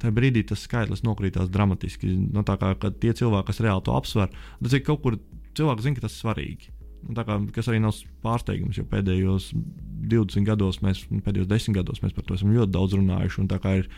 [0.01, 2.11] tajā brīdī tas skaitlis nokrītās dramatiski.
[2.17, 5.17] No nu, tā kā tie cilvēki, kas reāli to apsver, tas ir kaut kur
[5.57, 6.73] cilvēki zina, ka tas ir svarīgi.
[7.07, 9.51] Un tā kā, kas arī nav pārsteigums, jo pēdējos
[10.11, 13.45] 20 gados, mēs, pēdējos 10 gados mēs par to esam ļoti daudz runājuši.
[13.51, 13.91] Tā kā ir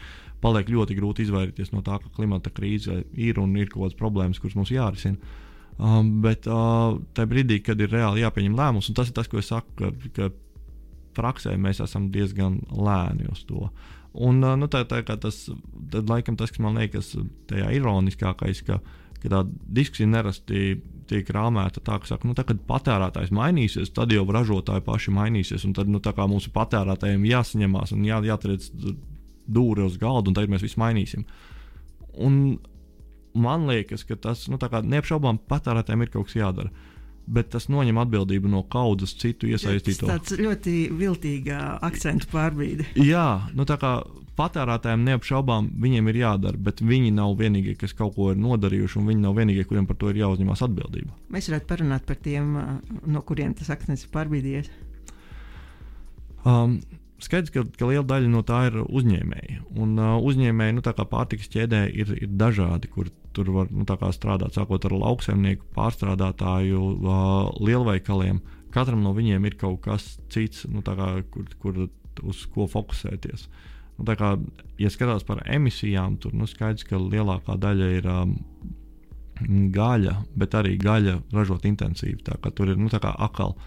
[0.44, 4.42] paliek ļoti grūti izvairīties no tā, ka klimata krīze ir un ir kaut kādas problēmas,
[4.42, 5.18] kuras mums jārisina.
[5.80, 9.40] Um, bet uh, tajā brīdī, kad ir reāli jāpieņem lēmums, un tas ir tas, ko
[9.40, 10.28] es saku, ka, ka
[11.16, 13.70] praksē mēs esam diezgan lēni uz to.
[14.12, 15.46] Un, uh, nu, tā, tā, tas,
[15.94, 17.14] tad, laikam, tas, kas man liekas,
[17.48, 18.82] tajā ironiskākais, ka,
[19.24, 19.46] ka tā
[19.80, 24.86] diskusija nerasti tiek rāmēta tā, ka, saka, nu, tā, kad patērētājs mainīsies, tad jau ražotāji
[24.86, 25.68] paši mainīsies.
[25.76, 28.70] Tad nu, mūsu patērētājiem jāsaņemās un jā, jāatriec
[29.50, 31.26] dūri uz galda, un tad mēs visu mainīsim.
[32.20, 32.60] Un
[33.38, 36.74] man liekas, ka tas nu, neapšaubām patērētājiem ir kaut kas jādara.
[37.30, 40.08] Bet tas noņem atbildību no kaudzes citu iesaistīto.
[40.10, 42.88] Tas ļoti viltīga akcentu pārbīde.
[42.98, 44.00] Jā, nu tā kā
[44.40, 49.10] patērētājiem neapšaubām viņiem ir jādara, bet viņi nav vienīgie, kas kaut ko ir nodarījuši, un
[49.12, 51.16] viņi nav vienīgie, kuriem par to ir jāuzņemas atbildība.
[51.34, 52.56] Mēs varētu parunāt par tiem,
[53.06, 54.72] no kuriem tas akcents ir pārbīdījies.
[56.48, 56.80] Um,
[57.24, 59.58] Skaidrs, ka, ka liela daļa no tā ir uzņēmēji.
[59.80, 63.86] Un uh, uzņēmēji, nu, tā kā pārtikas ķēdē, ir, ir dažādi, kur tur var nu,
[64.16, 68.40] strādāt, sākot ar lauksaimnieku, pārstrādātāju, uh, lielveikaliem.
[68.74, 71.84] Katram no viņiem ir kaut kas cits, nu, kā, kur, kur
[72.30, 73.48] uz ko fokusēties.
[73.50, 73.68] Uh,
[74.00, 74.34] nu, kā,
[74.80, 78.38] ja skatās par emisijām, tur nu, skaidrs, ka lielākā daļa ir um,
[79.76, 82.24] gaļa, bet arī gaļa ražot intensīvi.
[82.56, 83.58] Tur ir nu, akal.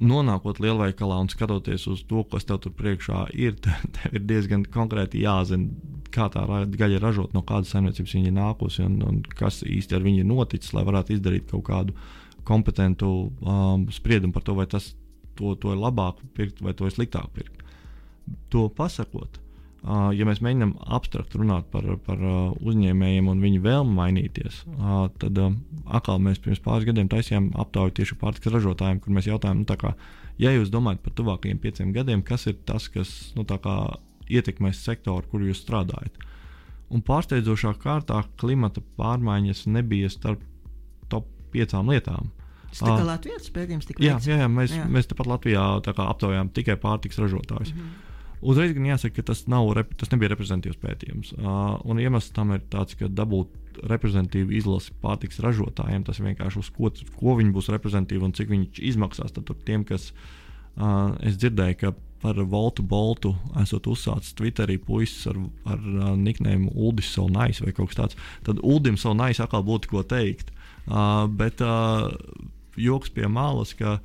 [0.00, 3.58] Nonākot lielveikalā un skatoties uz to, kas tev tur priekšā ir,
[3.96, 5.68] tev ir diezgan konkrēti jāzina,
[6.12, 9.96] kā tā gaļa ir ražota, no kādas saimniecības viņa ir nākusi un, un kas īsti
[9.96, 11.96] ar viņu ir noticis, lai varētu izdarīt kaut kādu
[12.48, 14.92] kompetentu um, spriedumu par to, vai tas
[15.38, 17.62] to, to ir labāk pirkt vai to ir sliktāk pirkt.
[18.54, 19.38] To pasakot,
[19.82, 22.20] ja mēs mēģinām abstrakt runāt par, par
[22.60, 24.62] uzņēmējiem un viņu vēlmu mainīties,
[25.18, 25.40] tad
[25.86, 29.94] atkal mēs pirms pāris gadiem taisījām aptauju tieši pārtikas ražotājiem, kur mēs jautājām, nu, kā,
[30.38, 33.78] ja jūs domājat par tuvākajiem pieciem gadiem, kas ir tas, kas nu, kā,
[34.30, 36.14] ietekmēs sektoru, kur jūs strādājat.
[36.92, 40.44] Un pārsteidzošā kārtā klimata pārmaiņas nebija starp
[41.12, 42.30] top piecām lietām.
[42.72, 44.28] Tas kā Latvijas pētījums tika veikts.
[44.28, 44.86] Jā, jā, mēs, jā.
[44.88, 47.74] mēs tepat Latvijā aptaujājām tikai pārtiks ražotājus.
[47.74, 48.11] Mm -hmm.
[48.42, 51.32] Uzreiz gan jāsaka, ka tas, nav, tas nebija reprezentatīvs pētījums.
[51.38, 56.70] Uh, un iemesls tam ir tāds, ka dabūt reprezentatīvu izlasi pārtiks ražotājiem, tas vienkārši uz
[56.74, 59.34] ko, ko viņi būs reprezentatīvi un cik viņi izmaksās.
[59.36, 65.38] Tad tiem, kas uh, es dzirdēju, ka par Voltu Boltu esot uzsācis Twitterī puisis ar,
[65.66, 70.02] ar uh, niknēm Uldis Solnais vai kaut kas tāds, tad Uldim Solnais atkal būtu ko
[70.06, 70.52] teikt.
[70.86, 72.10] Uh, bet uh,
[72.78, 73.98] joks pie malas, ka,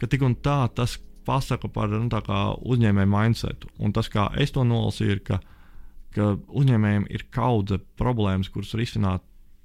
[0.00, 2.08] ka tik un tā tas, pasaka par nu,
[2.74, 3.70] uzņēmēju mindsetu.
[3.78, 5.40] Un tas, kā es to nolasīju, ir, ka,
[6.16, 9.24] ka uzņēmējiem ir kaudze problēmas, kuras risināt,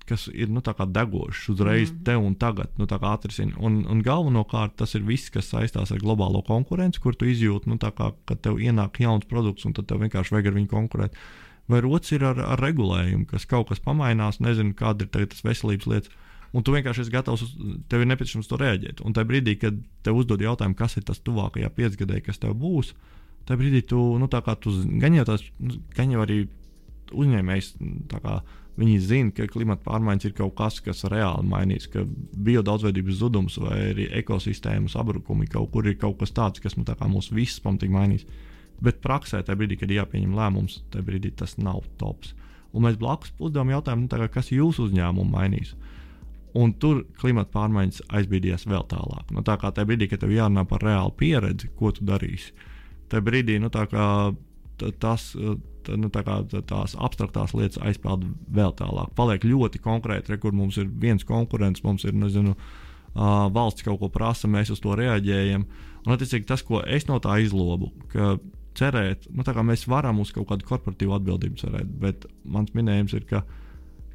[0.09, 1.99] kas ir nu, degošas uzreiz, mm.
[2.07, 3.53] te un tagad, nu, atrisina.
[3.61, 7.77] Un, un galvenokārt tas ir viss, kas saistās ar globālo konkurenci, kur tu izjūti, nu,
[7.77, 11.21] kā, ka tev ienāk jauns produkts, un tad tev vienkārši vajag ar viņu konkurēt.
[11.69, 15.85] vai otrs ir ar, ar regulējumu, kas kaut kas pamainās, nezinu, kāda ir tas veselības
[15.91, 16.15] lietas.
[16.55, 17.55] Un tu vienkārši esi gatavs, uz,
[17.91, 19.03] tev ir nepieciešams to rēģēt.
[19.05, 22.95] Un tajā brīdī, kad tev uzdod jautājumu, kas ir tas tuvākajā piecgadē, kas tev būs,
[23.45, 25.45] tajā brīdī tu, nu, tā kā tu gan jau tās,
[25.97, 26.41] gan jau arī
[27.13, 27.69] uzņēmējs,
[28.09, 28.39] kā,
[28.79, 32.05] viņi zina, ka klimata pārmaiņas ir kaut kas, kas reāli mainīs, ka
[32.47, 37.09] biodaudzveidības zudums vai arī ekosistēmas sabrukumi kaut kur ir kaut kas tāds, kas nu, kā
[37.11, 38.27] mūs visus pamatīgi mainīs.
[38.79, 42.33] Bet praksē, tajā brīdī, kad jāpieņem lēmums, tajā brīdī tas nav tops.
[42.71, 45.73] Un mēs blakus uzdevām jautājumu, nu, kā, kas jūsu uzņēmumu mainīs.
[46.57, 49.29] Un tur klimata pārmaiņas aizbīdījās vēl tālāk.
[49.35, 52.55] Nu, tā kā tajā brīdī, kad tev jārunā par reālu pieredzi, ko tu darīsi,
[53.11, 54.05] tajā brīdī nu, tā kā,
[55.01, 55.29] tas,
[55.85, 59.13] tā, nu, tā kā, tās abstraktās lietas aizpeld vēl tālāk.
[59.17, 62.55] Paliek ļoti konkrēti, re, kur mums ir viens konkurents, mums ir nezinu,
[63.53, 65.67] valsts kaut ko prasa, mēs uz to reaģējam.
[66.05, 68.37] Un, attiecīgi, tas, ko es no tā izlobu, ka
[68.79, 73.43] cerēt, nu, mēs varam uz kaut kādu korporatīvu atbildību cerēt, bet mans minējums ir, ka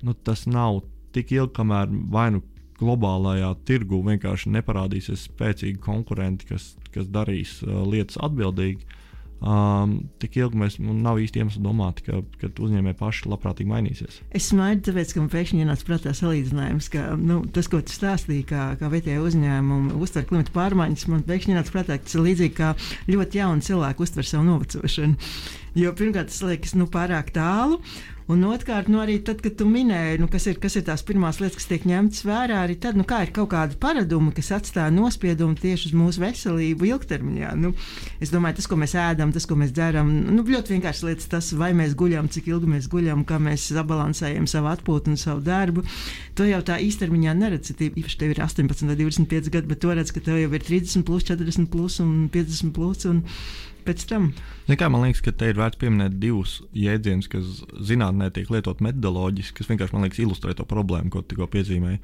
[0.03, 0.83] nu, tas nav
[1.15, 2.43] tik ilgi, kamēr vai nu
[2.81, 9.03] globālajā tirgu vienkārši neparādīsies spēcīgi konkurenti, kas, kas darīs uh, lietas atbildīgi.
[9.45, 14.21] Um, tik ilgi mēs nu, nav īsti iemesls domāt, ka, ka uzņēmēji paši labprātīgi mainīsies.
[14.33, 18.47] Es smaidu, tāpēc, ka man pēkšņi ienāca prātā salīdzinājums, ka nu, tas, ko tu stāstīji,
[18.49, 22.57] kā, kā vietējā uzņēmuma uztver klimata pārmaiņas, man pēkšņi ienāca prātā, ka tas ir līdzīgi
[22.57, 22.73] kā
[23.11, 25.29] ļoti jauni cilvēki uztver savu novecošanu.
[25.83, 27.83] Jo pirmkārt, tas liekas nu, pārāk tālu.
[28.25, 31.43] Un otrkārt, nu, arī tad, kad tu minēji, nu, kas, ir, kas ir tās pirmās
[31.43, 34.93] lietas, kas tiek ņemtas vērā, arī tad, nu, kā ir kaut kādi paradumi, kas atstāja
[34.95, 37.51] nospiedumu tieši uz mūsu veselību ilgtermiņā.
[37.61, 37.75] Nu,
[38.25, 41.51] es domāju, tas, ko mēs ēdam, tas, ko mēs dzeram, nu, ļoti vienkārši lietas, tas,
[41.61, 45.85] vai mēs guļam, cik ilgi mēs guļam, kā mēs sabalansējam savu atpūtu un savu darbu.
[46.41, 47.75] To jau tā īstermiņā neredz.
[47.77, 51.05] Īpaši tev ir 18 vai 25 gadi, bet to redz, ka tev jau ir 30,
[51.05, 53.05] plus, 40 plus un 50 plus.
[53.11, 53.21] Un,
[53.87, 54.29] pēc tam.
[54.69, 58.83] Zin kā, man liekas, ka te ir vērts pieminēt divus jēdzienus, kas zinātnē tiek lietot
[58.85, 62.01] metodoloģiski, kas vienkārši liekas, ilustrē to problēmu, ko tikko piezīmēju.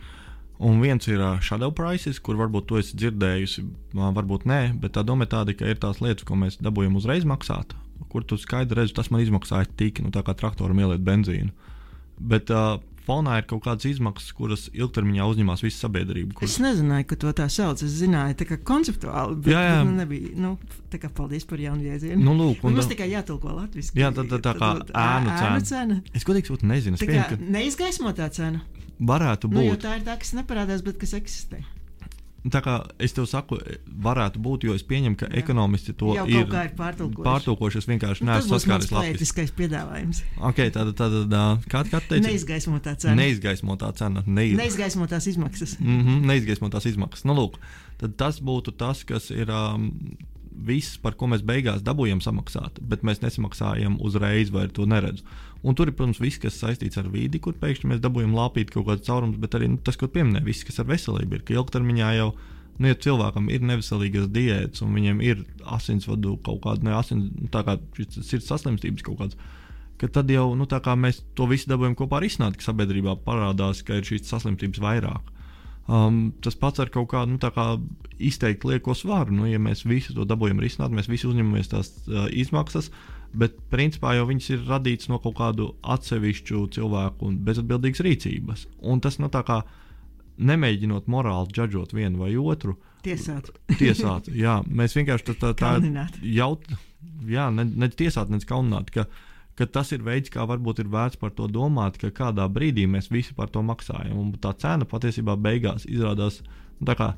[0.61, 3.64] Un viens ir shadow prices, kur varbūt to esi dzirdējusi,
[3.97, 7.25] varbūt nē, bet tā doma ir tāda, ka ir tās lietas, ko mēs dabūjam uzreiz
[7.25, 7.73] maksāt,
[8.12, 11.49] kur tu skaidri redzi, tas man izmaksāja tik, nu tā kā traktoram ieliet benzīnu.
[12.21, 12.77] Bet uh,
[13.11, 16.37] fonā ir kaut kādas izmaksas, kuras ilgtermiņā uzņemās visa sabiedrība.
[16.38, 16.49] Kur...
[16.49, 17.83] Es nezināju, ka to tā sauc.
[17.87, 19.38] Es zināju, tā kā konceptuāli.
[19.44, 19.81] Bet, jā, jā.
[19.87, 20.35] Nu, nebija.
[20.38, 20.53] Nu,
[20.92, 22.20] tā kā paldies par jaunu jēdzienu.
[22.23, 23.96] Nu, lūk, un, mums tikai jātulko latviešu.
[23.99, 25.64] Jā, tā, tā, tā kā ēnu cena.
[25.73, 25.99] cena.
[26.14, 27.01] Es godīgi sakot, nezinu.
[27.01, 27.40] Tā kā ka...
[27.59, 28.62] neizgaismotā cena.
[29.01, 29.64] Varētu būt.
[29.64, 31.64] Nu, tā ir tā, kas neparādās, bet kas eksistē.
[32.48, 33.59] Tā kā es tev saku,
[34.00, 35.42] varētu būt, jo es pieņemu, ka Jā.
[35.42, 37.26] ekonomisti to Jau ir, ir pārtulkojuši.
[37.26, 37.83] pārtulkojuši.
[37.83, 40.16] Es vienkārši nu, neesmu saskāries ar to piedāvājumu.
[40.48, 42.24] Okay, tad, tad, tad, kā tā teica?
[42.24, 43.18] Neizgaismotā cena.
[43.20, 44.24] Neizgaismotā cena.
[44.24, 44.57] Neiz...
[44.57, 45.76] Neizgaismotās izmaksas.
[45.83, 47.29] Mm -hmm, neizgaismotās izmaksas.
[47.29, 47.61] Nu, lūk,
[48.00, 49.53] tad tas būtu tas, kas ir.
[49.53, 50.16] Um,
[50.66, 55.25] viss, par ko mēs beigās dabūjam samaksāt, bet mēs nesamaksājam uzreiz, vai to neredzu.
[55.61, 58.87] Un tur ir, protams, viss, kas saistīts ar vidi, kur pēkšņi mēs dabūjam lāpīt kaut
[58.88, 62.14] kādas caurumus, bet arī nu, tas, ko pieminēja, viss, kas ar veselību ir, ka ilgtermiņā
[62.16, 62.33] jau.
[62.81, 67.49] Nu, ja cilvēkam ir neveselīgas diētas, un viņam ir asinsvadu kaut kāda ne asins, nu,
[67.53, 69.37] tā kā sirds saslimstības kaut kādas,
[70.09, 70.64] tad jau nu,
[70.96, 75.29] mēs to visu dabūjam kopā ar iznādi, ka sabiedrībā parādās, ka ir šīs saslimstības vairāk.
[75.90, 77.64] Um, tas pats ar kaut kādu nu, kā
[78.22, 79.35] izteikti lieko svaru.
[79.35, 82.92] Nu, ja mēs visu to dabūjam risināt, mēs visi uzņemamies tās uh, izmaksas,
[83.35, 88.68] bet principā jau viņas ir radītas no kaut kādu atsevišķu cilvēku un bezatbildīgas rīcības.
[88.87, 89.64] Un tas nu, tā kā
[90.38, 92.76] nemēģinot morāli džudžot vienu vai otru.
[93.03, 93.50] Tiesāt.
[93.81, 96.70] tiesāt jā, mēs vienkārši tā, tā, tā jaut,
[97.26, 98.94] jā, ne, ne tiesāt, ne kaunināt.
[98.94, 99.26] Ka, uh,
[99.59, 103.11] ka tas ir veids, kā varbūt ir vērts par to domāt, ka kādā brīdī mēs
[103.13, 104.17] visi par to maksājam.
[104.19, 107.11] Un tā cena patiesībā beigās izrādās nu, tā kā.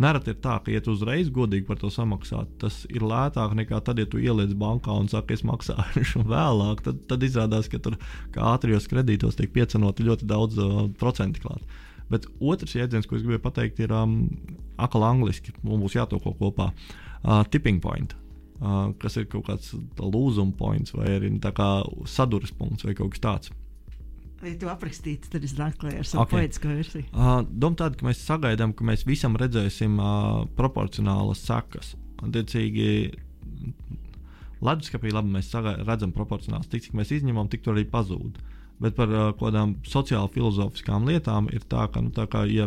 [0.00, 3.76] Nereti ir tā, ka, ja tu uzreiz godīgi par to samaksā, tas ir lētāk nekā
[3.84, 6.80] tad, ja tu ieliec bankā un saki, es maksāšu vēlāk.
[6.86, 7.98] Tad, tad izrādās, ka tur
[8.40, 11.76] ātrijos kredītos tiek piecenoti ļoti daudz uh, procentu klāt.
[12.08, 14.16] Bet otrs jēdziens, ko es gribēju pateikt, ir um,
[14.80, 15.52] akli angliski.
[15.60, 16.72] Mums būs jātoko kopā.
[17.20, 18.16] Uh, tipping point
[18.62, 21.42] uh, kas ir kaut kāds lūzuma points vai arī nu,
[22.08, 23.52] sadursmes punkts vai kaut kas tāds.
[24.42, 26.40] Vai tu aprakstīsi, tad es nāku klajā ar savu okay.
[26.40, 27.04] poetisko versiju?
[27.14, 31.92] Uh, Doma tāda, ka mēs sagaidām, ka mēs visam redzēsim uh, proporcionālas sekas.
[32.22, 32.88] Attiecīgi,
[34.66, 35.52] leduskapī labi mēs
[35.86, 38.40] redzam proporcionāls, tik cik mēs izņemam, tik tur arī pazūd.
[38.82, 42.66] Bet par uh, kādām sociāli filozofiskām lietām ir tā, ka, nu, tā kā, ja,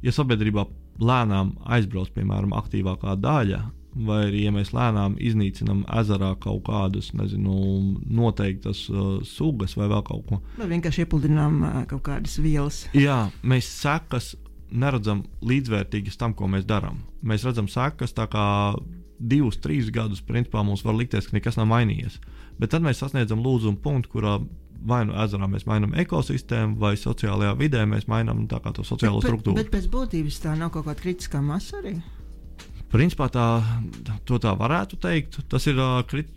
[0.00, 0.64] ja sabiedrībā
[1.04, 3.60] lēnām aizbrauc, piemēram, aktīvākā daļa,
[3.94, 7.54] vai arī, ja mēs lēnām iznīcinām ezerā kaut kādas, nezinu,
[8.04, 10.40] noteiktas uh, sugas vai vēl kaut ko.
[10.58, 12.84] Vai vienkārši iepludinām uh, kaut kādas vielas.
[12.96, 14.34] Jā, mēs sekas
[14.74, 17.04] neredzam līdzvērtīgas tam, ko mēs darām.
[17.22, 18.46] Mēs redzam sekas tā kā
[19.18, 22.18] divus, trīs gadus, principā mums var likties, ka nekas nav mainījies.
[22.58, 24.38] Bet tad mēs sasniedzam lūzumu punktu, kurā
[24.84, 29.56] vai nu ezerā mēs mainām ekosistēmu, vai sociālajā vidē mēs mainām to sociālo bet, struktūru.
[29.56, 31.96] Bet, bet pēc būtības tā nav kaut kāda kritiskā masa arī.
[32.94, 33.46] Principā tā,
[34.28, 35.40] to tā varētu teikt.
[35.50, 36.30] Tas ir uh, krit,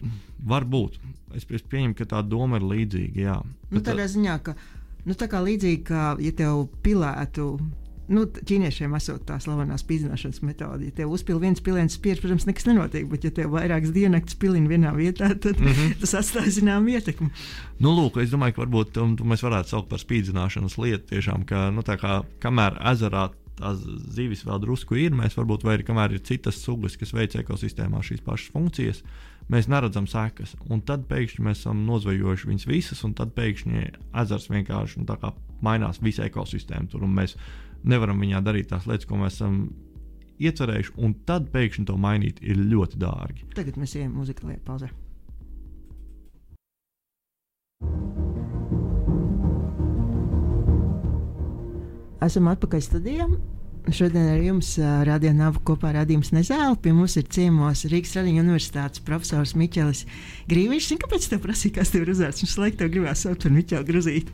[0.49, 0.97] varbūt.
[1.37, 3.21] Es pieņemu, ka tā doma ir līdzīga.
[3.21, 3.39] Jā.
[3.69, 4.55] Nu, tādā ziņā, ka
[5.05, 7.51] nu, tā kā līdzīgi kā ja tev pilētu
[8.13, 10.87] nu, ķīniešiem esot tā slavenā spīdzināšanas metode.
[10.87, 14.71] Ja tev uzpildīja viens piliens spiež, protams, nekas nenotiek, bet ja tev vairākas diennakts pilina
[14.71, 15.97] vienā vietā, tad mm -hmm.
[16.01, 17.29] tas atstāja zināmu ietekmi.
[17.79, 21.69] Nu, lūk, es domāju, ka varbūt um, mēs varētu saukt par spīdzināšanas lietu tiešām, ka,
[21.71, 23.81] nu, kā, kamēr ezerā tās
[24.15, 28.23] zivis vēl drusku ir, mēs varbūt arī kamēr ir citas sugas, kas veic ekosistēmā šīs
[28.25, 29.01] pašas funkcijas,
[29.51, 30.55] mēs neredzam sekas.
[30.69, 33.87] Un tad pēkšņi mēs esam nozvejojuši viņas visas, un tad pēkšņi
[34.23, 35.33] ezers vienkārši nu,
[35.65, 37.07] mainās visa ekosistēma tur.
[37.07, 37.37] Mēs
[37.87, 39.59] nevaram viņā darīt tās lietas, ko mēs esam
[40.37, 43.49] iecerējuši, un tad pēkšņi to mainīt ir ļoti dārgi.
[43.57, 44.93] Tagad mēs ejam muzikālajā pauzē.
[52.23, 53.27] Esam atpakaļ studijā.
[53.93, 54.73] Šodien ar jums
[55.07, 56.75] Rādio Nāvu kopā rādījums Nezēla.
[56.81, 60.01] Pie mums ir ciemos Rīgas Radiņu universitātes profesors Miķelis
[60.49, 60.97] Grīvišs.
[61.03, 62.41] Kāpēc tev prasīja, kas tev ir uzvārds?
[62.43, 64.33] Viņš laikam gribēja saukt par Miķeli Gruzīti.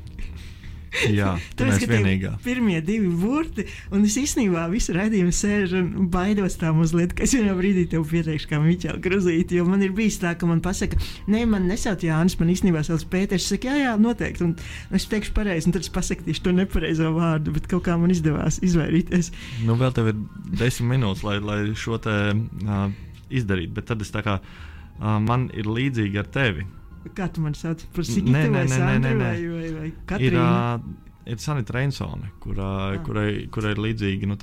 [1.13, 2.33] Jā, tā ir vienīgā.
[2.43, 7.33] Pirmie divi burti, un es īstenībā visu raidījumu sēžu un baidos tā mazliet, ka es
[7.35, 9.57] vienā brīdī tev pieteikšu, kā Miķel Gruzīti.
[9.59, 10.99] Jo man ir bijis tā, ka man pasaka,
[11.31, 13.43] nē, man nesauc Jānis, man īstenībā sauc Pēters.
[13.43, 14.45] Es saku, jā, jā, noteikti.
[14.45, 14.53] Un
[14.95, 18.61] es teikšu pareizi, un tad es pasakyšu to nepareizo vārdu, bet kaut kā man izdevās
[18.65, 19.33] izvairīties.
[19.67, 20.21] Nu, vēl tev ir
[20.53, 22.85] desmit minūtes, lai, lai šo te uh,
[23.33, 26.67] izdarītu, bet tad es tā kā uh, man ir līdzīgi ar tevi.
[27.11, 29.31] Kā tu man sauc par Sigitu nē, nē, nē, nē, nē, nē.
[29.31, 30.29] vai, vai, vai Katrīnu?
[30.31, 32.97] Ir, uh, ir Sanita Reinsone, kurā, ah.
[33.03, 34.37] kurai, kurai ir līdzīgi nu,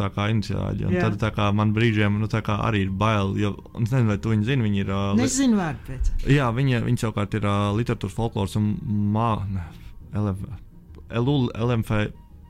[0.97, 1.09] Jā.
[1.09, 4.49] tad tā kā man brīžiem nu, arī ir bail, jo es nezinu, vai tu viņu
[4.49, 4.67] zini.
[4.67, 4.93] Viņa ir.
[4.95, 6.13] Uh, Nezinu vārdu pēc.
[6.37, 8.73] Jā, viņa, viņa savukārt ir uh, literatūras folkloras un
[9.17, 9.81] mākslas.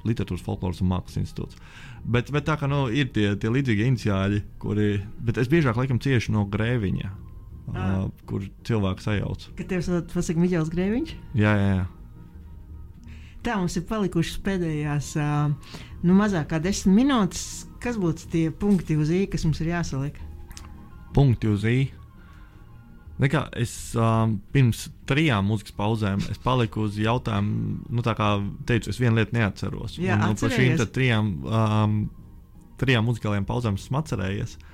[0.00, 1.58] Literatūras folkloras un mākslas institūts.
[2.00, 4.94] Bet, bet tā kā nu, ir tie, tie līdzīgi iniciāļi, kuri.
[5.20, 7.11] Bet es biežāk laikam cieši no grēviņa
[7.75, 9.47] uh, kur cilvēks sajauc.
[9.59, 11.14] Kad tev pasaka Miķels Grēviņš?
[11.39, 11.87] Jā, jā, jā.
[13.41, 17.47] Tā mums ir palikušas pēdējās, uh, nu, mazāk kā desmit minūtes.
[17.81, 20.18] Kas būtu tie punkti uz īņa, kas mums ir jāsaliek?
[21.16, 21.97] Punkti uz īņa.
[23.21, 28.31] Nekā, es um, pirms trijām mūzikas pauzēm paliku uz jautājumu, nu, tā kā
[28.68, 29.99] teicu, es vienu lietu neatceros.
[30.01, 31.99] Jā, un, un par šīm trijām, um,
[32.81, 34.57] trijām muzikālajām pauzēm esmu atcerējies.
[34.57, 34.70] Uh,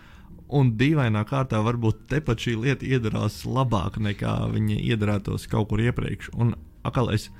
[0.46, 6.30] Un dīvainā kārtā varbūt tepat šī lieta iedarās labāk nekā viņa iedarētos kaut kur iepriekš.
[6.38, 6.54] Un
[6.86, 7.30] atkal es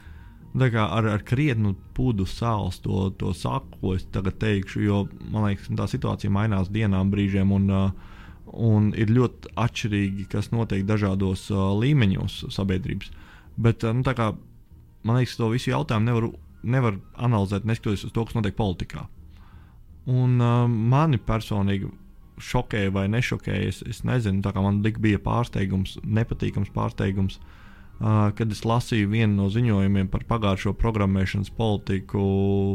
[0.58, 5.70] ar, ar krietnu pudu sāls to, to saku, ko es tagad teikšu, jo man liekas,
[5.70, 7.52] tā situācija mainās dienām, brīžiem.
[7.52, 7.90] Un, uh,
[8.52, 13.12] un ir ļoti atšķirīgi, kas notiek dažādos uh, līmeņos sabiedrības.
[13.56, 14.32] Bet uh, nu, kā,
[15.04, 16.28] man liekas, to visu jautājumu nevar,
[16.62, 19.06] nevar analizēt, neskatoties uz to, kas notiek politikā.
[20.10, 21.92] Un uh, mani personīgi
[22.42, 23.68] šokēja vai nešokēja.
[23.68, 27.40] Es, es nezinu, tā kā man bija pārsteigums, nepatīkams pārsteigums.
[27.96, 32.20] Uh, kad es lasīju vienu no ziņojumiem par pagājušo programmēšanas politiku,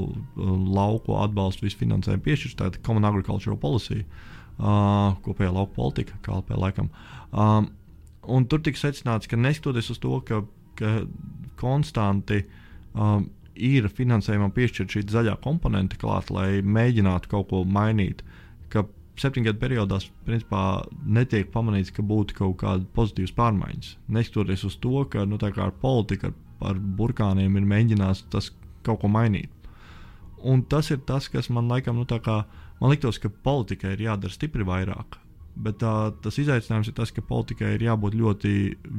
[0.09, 6.57] uh, lauku atbalstu, visfinansējumu piešķiršanu, tāda Common Agricultural Policy, uh, kopējā lauku politika, kā LP
[6.57, 6.89] laikam.
[7.29, 7.69] Um,
[8.25, 10.41] un tur tika secināts, ka neskatoties uz to, ka,
[10.81, 10.95] ka
[11.61, 12.41] konstanti
[12.97, 18.25] um, ir finansējumam piešķirta šī zaļā komponente klāt, lai mēģinātu kaut ko mainīt,
[18.73, 18.87] ka
[19.21, 23.95] septiņu gadu periodā principā, netiek pamanīts, ka būtu kaut kāda pozitīva pārmaiņas.
[24.17, 28.51] Neskatoties uz to, ka nu, ar politiku, ar, ar burkāniem ir mēģinājis tas
[28.85, 29.51] kaut ko mainīt.
[30.41, 32.43] Un tas ir tas, kas man laikam, nu, kā,
[32.81, 35.19] man liktos, ka politikai ir jādara stipri vairāk.
[35.61, 38.51] Bet tā, tas izaicinājums ir tas, ka politikai ir jābūt ļoti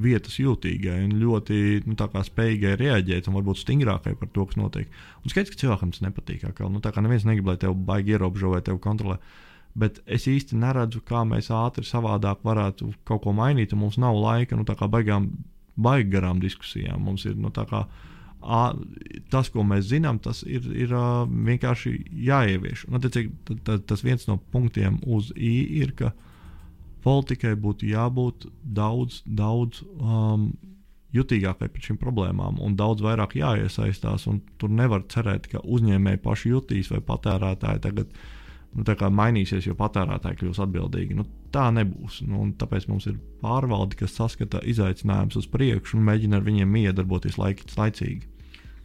[0.04, 1.56] vietas jūtīgai un ļoti
[1.88, 4.98] nu, spējīgai reaģēt un varbūt stingrākai par to, kas notiek.
[5.24, 6.44] Un skaidrs, ka cilvēkam tas nepatīk.
[6.52, 9.16] Kā, nu, tā kā neviens negrib, lai tevi baigi ierobežo vai tevi kontrolē.
[9.16, 13.74] Uh, bet es īsti neredzu, kā mēs ātri savādāk varētu kaut ko mainīt.
[13.78, 15.30] Mums nav laika nu, baigām,
[15.76, 17.00] baigi garām diskusijām.
[17.06, 17.86] Mums ir nu, kā,
[18.42, 18.62] a,
[19.32, 21.94] tas, ko mēs zinām, tas ir, ir uh, vienkārši
[22.28, 22.86] jāievieš.
[22.88, 26.12] Un, attiecīgi, t, t, tas viens no punktiem uz I ir, ka
[27.02, 30.52] politikai būtu jābūt daudz, daudz um,
[31.16, 34.28] jutīgākai pret šīm problēmām un daudz vairāk jāiesaistās.
[34.60, 38.14] Tur nevar cerēt, ka uzņēmēji paši jutīs vai patērētāji tagad
[38.76, 38.84] nu,
[39.20, 41.16] mainīsies, jo patērētāji kļūs atbildīgi.
[41.18, 42.22] Nu, tā nebūs.
[42.28, 47.40] Nu, tāpēc mums ir pārvalde, kas saskata izaicinājumus uz priekšu un mēģina ar viņiem iedarboties
[47.40, 48.28] laik, laicīgi.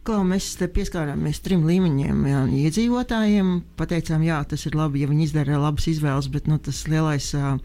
[0.08, 2.20] atkal mēs pieskārāmies trim līmeņiem.
[2.30, 6.80] Jā, iedzīvotājiem pateicām, jā, tas ir labi, ja viņi izdara labas izvēles, bet nu, tas
[6.88, 7.58] lielais uh,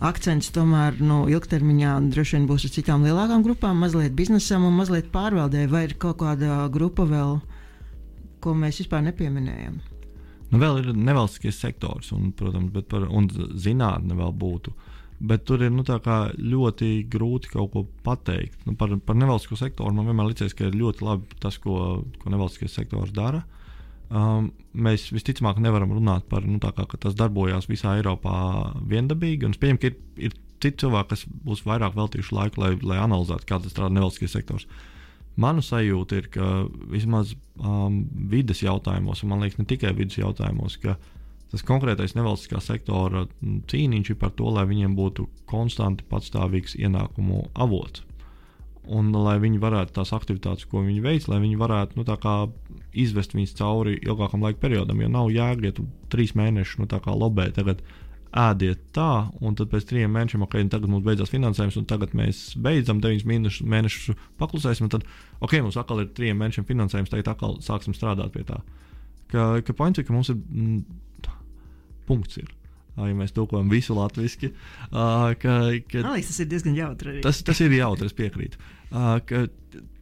[0.00, 5.12] akcents tomēr nu, ilgtermiņā droši vien būs uz citām lielākām grupām, mazliet biznesam un mazliet
[5.12, 7.42] pārvaldē, vai ir kaut kāda grupa vēl,
[8.40, 9.93] ko mēs vispār nepieminējam.
[10.54, 13.26] Nu, vēl ir nevalstiskais sektors, un, protams, par, un
[13.58, 14.70] zinātne vēl būtu.
[15.24, 18.60] Bet tur ir nu, ļoti grūti kaut ko pateikt.
[18.68, 22.30] Nu, par, par nevalstisko sektoru man vienmēr liekas, ka ir ļoti labi tas, ko, ko
[22.30, 23.42] nevalstiskais sektors dara.
[24.14, 28.38] Um, mēs visticamāk nevaram runāt par to, nu, ka tas darbojās visā Eiropā
[28.86, 29.50] viendabīgi.
[29.50, 29.98] Es pieņemu, ka ir,
[30.28, 34.38] ir citi cilvēki, kas būs vairāk veltījuši laiku, lai, lai analizētu, kā tas strādā nevalstiskais
[34.38, 34.68] sektors.
[34.70, 34.93] Uh,
[35.40, 36.48] Mana sajūta ir, ka
[36.92, 40.94] vismaz um, vidas jautājumos, un man liekas, ne tikai vidas jautājumos, ka
[41.50, 43.24] tas konkrētais nevalstiskā sektora
[43.70, 48.04] cīniņš ir par to, lai viņiem būtu konstanti patstāvīgs ienākumu avots.
[48.84, 52.04] Un lai viņi varētu tās aktivitātes, ko viņi veic, lai viņi varētu nu,
[52.92, 55.00] izvest viņus cauri ilgākam laika periodam.
[55.00, 55.30] Jo nav
[55.72, 57.80] tu trīs mēnešus nu, lobē tagad
[58.34, 62.42] ēdiet tā, un tad pēc trim mēnešiem, ok, tagad mums beidzās finansējums, un tagad mēs
[62.60, 65.06] beidzam deviņus mēnešus, mēnešus paklusēsim, un tad,
[65.44, 68.58] ok, mums atkal ir trim mēnešiem finansējums, tagad atkal sāksim strādāt pie tā.
[69.30, 70.82] Ka, ka points ir, ka mums ir mm,
[72.10, 72.42] punkts.
[72.42, 72.50] Ir.
[72.94, 74.52] Ja mēs tulkojam visu latviešu,
[76.14, 77.16] liekas, tas ir diezgan jautri.
[77.24, 78.60] Tas, tas ir jautri, es piekrītu.
[78.94, 79.48] Uh,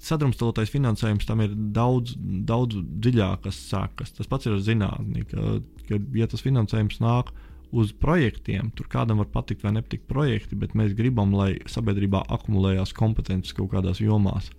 [0.05, 4.13] sadrumstalotais finansējums tam ir daudz, daudz dziļākas sekas.
[4.19, 5.55] Tas pats ir ar zinātnē, ka,
[5.89, 8.71] ka, ja tas finansējums nāk no uz projektiem.
[8.77, 13.73] Tur kādam var patikt vai nepatikt projekti, bet mēs gribam, lai sabiedrībā akumulējās kompetences kaut
[13.73, 14.51] kādās jomās.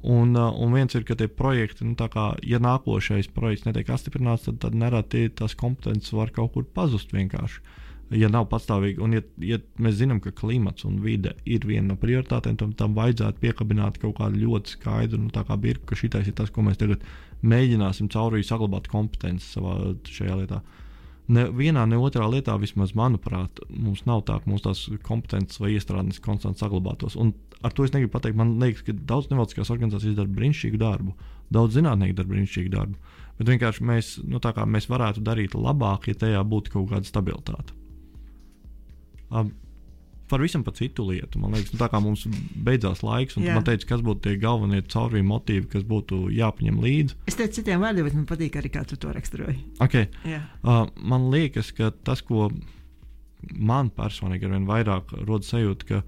[0.00, 4.48] Un, uh, un viens ir, ka tie projekti, nu, kā, ja nākošais projekts netiek apstiprināts,
[4.48, 7.62] tad, tad nereti tās kompetences var kaut kur pazust vienkārši.
[8.16, 11.98] Ja nav pastāvīgi, un ja, ja mēs zinām, ka klimats un vide ir viena no
[12.00, 16.26] prioritātēm, tad tam vajadzētu piekabināt kaut kādu ļoti skaidru, nu, tā kā birku, ka šitais
[16.26, 17.04] ir tas, ko mēs tagad
[17.46, 19.76] mēģināsim caurīgi saglabāt kompetences savā
[20.10, 20.64] šajā lietā.
[20.64, 20.88] Uh,
[21.30, 25.72] ne vienā, ne otrā lietā, vismaz manuprāt, mums nav tā, ka mums tās kompetences vai
[25.76, 27.16] iestrādes konstanti saglabātos.
[27.20, 31.14] Un ar to es negribu pateikt, man liekas, ka daudz nevalstiskās organizācijas dara brīnišķīgu darbu,
[31.54, 33.16] daudz zinātnieku dara brīnišķīgu darbu.
[33.40, 34.40] Bet vienkārši mēs, nu,
[34.74, 37.76] mēs varētu darīt labāk, ja tajā būtu kaut kāda stabilitāte.
[39.30, 39.54] Um,
[40.30, 41.40] par visam pa citu lietu.
[41.42, 42.24] Man liekas, nu, tā kā mums
[42.66, 47.18] beidzās laiks, un man teica, kas būtu tie galvenie caurvīja motīvi, kas būtu jāpaņem līdzi.
[47.30, 49.58] Es teicu citiem vārdiem, bet man patīk arī, kā tu to raksturoji.
[49.82, 50.08] Okay.
[50.62, 52.50] Uh, man liekas, ka tas, ko
[53.56, 56.02] man personīgi ar vien vairāk rodas sajūta, ka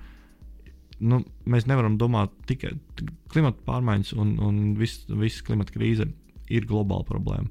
[1.02, 2.74] nu, mēs nevaram domāt tikai
[3.32, 6.06] klimata pārmaiņas un, un viss vis klimata krīze
[6.52, 7.50] ir globāla problēma.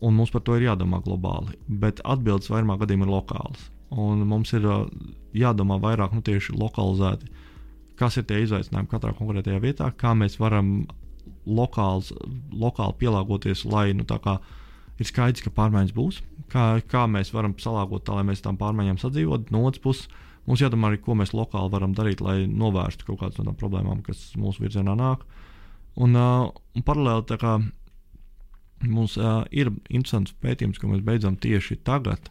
[0.00, 3.66] Un mums par to ir jādomā globāli, bet atbildes vairumā gadījumā ir lokālas.
[3.90, 4.66] Un mums ir
[5.34, 7.26] jādomā vairāk nu, tieši lokalizēti,
[7.98, 10.84] kas ir tie izaicinājumi katrā konkrētajā vietā, kā mēs varam
[11.46, 12.12] lokāls,
[12.54, 16.20] lokāli pielāgoties, lai nu, ir skaidrs, ka pārmaiņas būs,
[16.52, 19.50] kā, kā mēs varam salāgot tā, lai mēs tam pārmaiņām sadzīvotu.
[19.54, 20.08] No otras puses,
[20.46, 24.04] mums jādomā arī, ko mēs lokāli varam darīt, lai novērstu kaut kādas no tām problēmām,
[24.06, 25.24] kas mūsu virzienā nāk.
[26.00, 27.56] Un, uh, un paralēli kā,
[28.86, 32.30] mums uh, ir interesants pētījums, ko mēs beidzam tieši tagad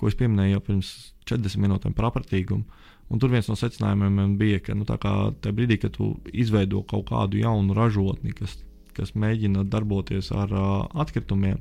[0.00, 0.92] ko es pieminēju jau pirms
[1.28, 2.64] 40 minūtēm par apratīgumu.
[3.10, 7.40] Un tur viens no secinājumiem bija, ka nu, tajā brīdī, kad tu izveido kaut kādu
[7.42, 8.54] jaunu ražotni, kas,
[8.96, 10.68] kas mēģina darboties ar uh,
[11.02, 11.58] atkritumiem,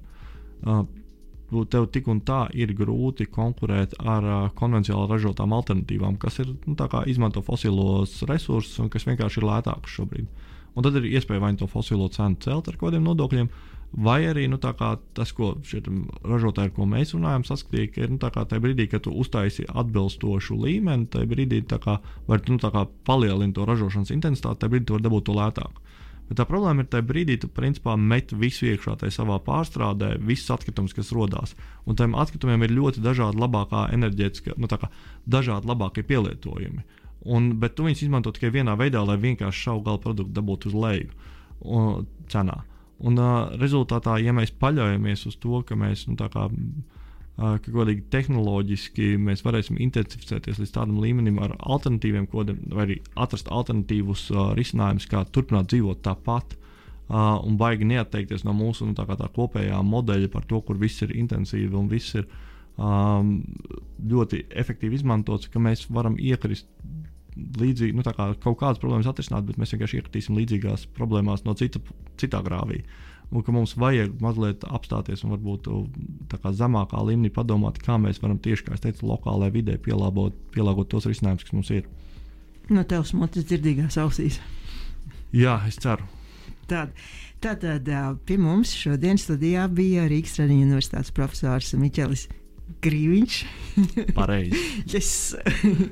[0.64, 0.84] uh,
[1.74, 6.78] tev tik un tā ir grūti konkurēt ar uh, konvencionāli ražotām alternatīvām, kas ir nu,
[7.10, 10.30] izmanto fosilos resursus un kas vienkārši ir lētākas šobrīd.
[10.78, 13.50] Un tad ir iespēja vai nu to fosilo cenu celt ar kaut kādiem nodokļiem,
[13.90, 18.60] Vai arī nu, tas, ko ražotāji, ar ko mēs runājam, saskatīja, ka ir nu, tajā
[18.62, 22.60] brīdī, kad tu uztaisi atbilstošu līmeni, tajā brīdī kā, var nu,
[23.10, 25.82] palielināt to ražošanas intensitāti, tajā brīdī tu vari dabūt to lētāk.
[26.30, 30.54] Bet tā problēma ir tajā brīdī, tu principā met visu iekšā tajā savā pārstrādē, visus
[30.54, 31.56] atkritumus, kas radās.
[31.90, 34.92] Un tam atkritumiem ir ļoti dažādi labākā enerģētiskā, nu, kā,
[35.26, 36.86] dažādi labākie pielietojumi.
[37.26, 40.78] Un, bet tu viņus izmanto tikai vienā veidā, lai vienkārši šau gala produktu dabūtu uz
[40.78, 41.10] leju
[41.66, 42.62] un, cenā.
[43.00, 48.04] Un uh, rezultātā, ja mēs paļaujamies uz to, ka mēs nu, kā, uh, ka godīgi
[48.12, 54.50] tehnoloģiski mēs varēsim intensificēties līdz tādam līmenim ar alternatīviem kodiem, vai arī atrast alternatīvus uh,
[54.60, 56.58] risinājumus, kā turpināt dzīvot tāpat.
[57.10, 61.02] Uh, un baigi neatteikties no mūsu nu, tā tā kopējā modeļa par to, kur viss
[61.02, 62.28] ir intensīvi un viss ir
[62.78, 63.40] um,
[64.12, 66.68] ļoti efektīvi izmantots, ka mēs varam iekrist
[67.60, 71.82] līdzīgi, nu, kā kaut kādas problēmas atrisināt, bet mēs vienkārši iekritīsim līdzīgās problēmās no cita,
[72.22, 72.84] citā grāvī.
[73.30, 75.70] Un ka mums vajag mazliet apstāties un varbūt
[76.32, 80.90] kā, zemākā līmenī padomāt, kā mēs varam tieši, kā es teicu, lokālajā vidē pielāgot, pielāgot
[80.90, 81.90] tos risinājumus, kas mums ir.
[82.74, 84.40] No tevis motis dzirdīgās ausīs.
[85.34, 86.10] Jā, es ceru.
[86.70, 86.94] Tāda.
[87.40, 87.88] Tātad
[88.28, 92.26] pie mums šodien studijā bija Rīgas Tradiņu universitātes profesors Miķelis
[92.84, 93.38] Grīviņš.
[94.16, 94.60] Pareizi.
[94.94, 95.10] yes.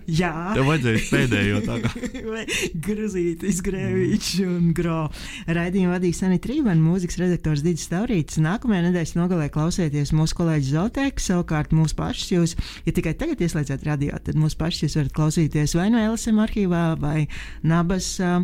[0.09, 0.32] Jā.
[0.55, 1.91] Tev vajadzēja pēdējo tā kā.
[2.88, 4.99] Gruzītis, Grēviņš un Gro.
[5.47, 8.41] Raidījumu vadīja Sanita Rībana, mūzikas redaktors Digis Taurītis.
[8.43, 12.57] Nākamajā nedēļas nogalē klausieties mūsu kolēģi Zoltēku, savukārt mūsu pašus jūs,
[12.88, 16.89] ja tikai tagad ieslēdzat radio, tad mūsu pašus jūs varat klausīties vai no LSM arhīvā
[17.01, 17.30] vai
[17.67, 18.15] Nabas.
[18.23, 18.43] Uh,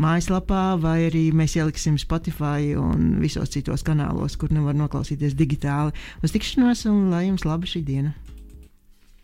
[0.00, 5.96] mājaslapā, vai arī mēs ieliksim Spotify un visos citos kanālos, kur nevar noklausīties digitāli.
[6.22, 8.14] Uz tikšanos un lai jums laba šī diena!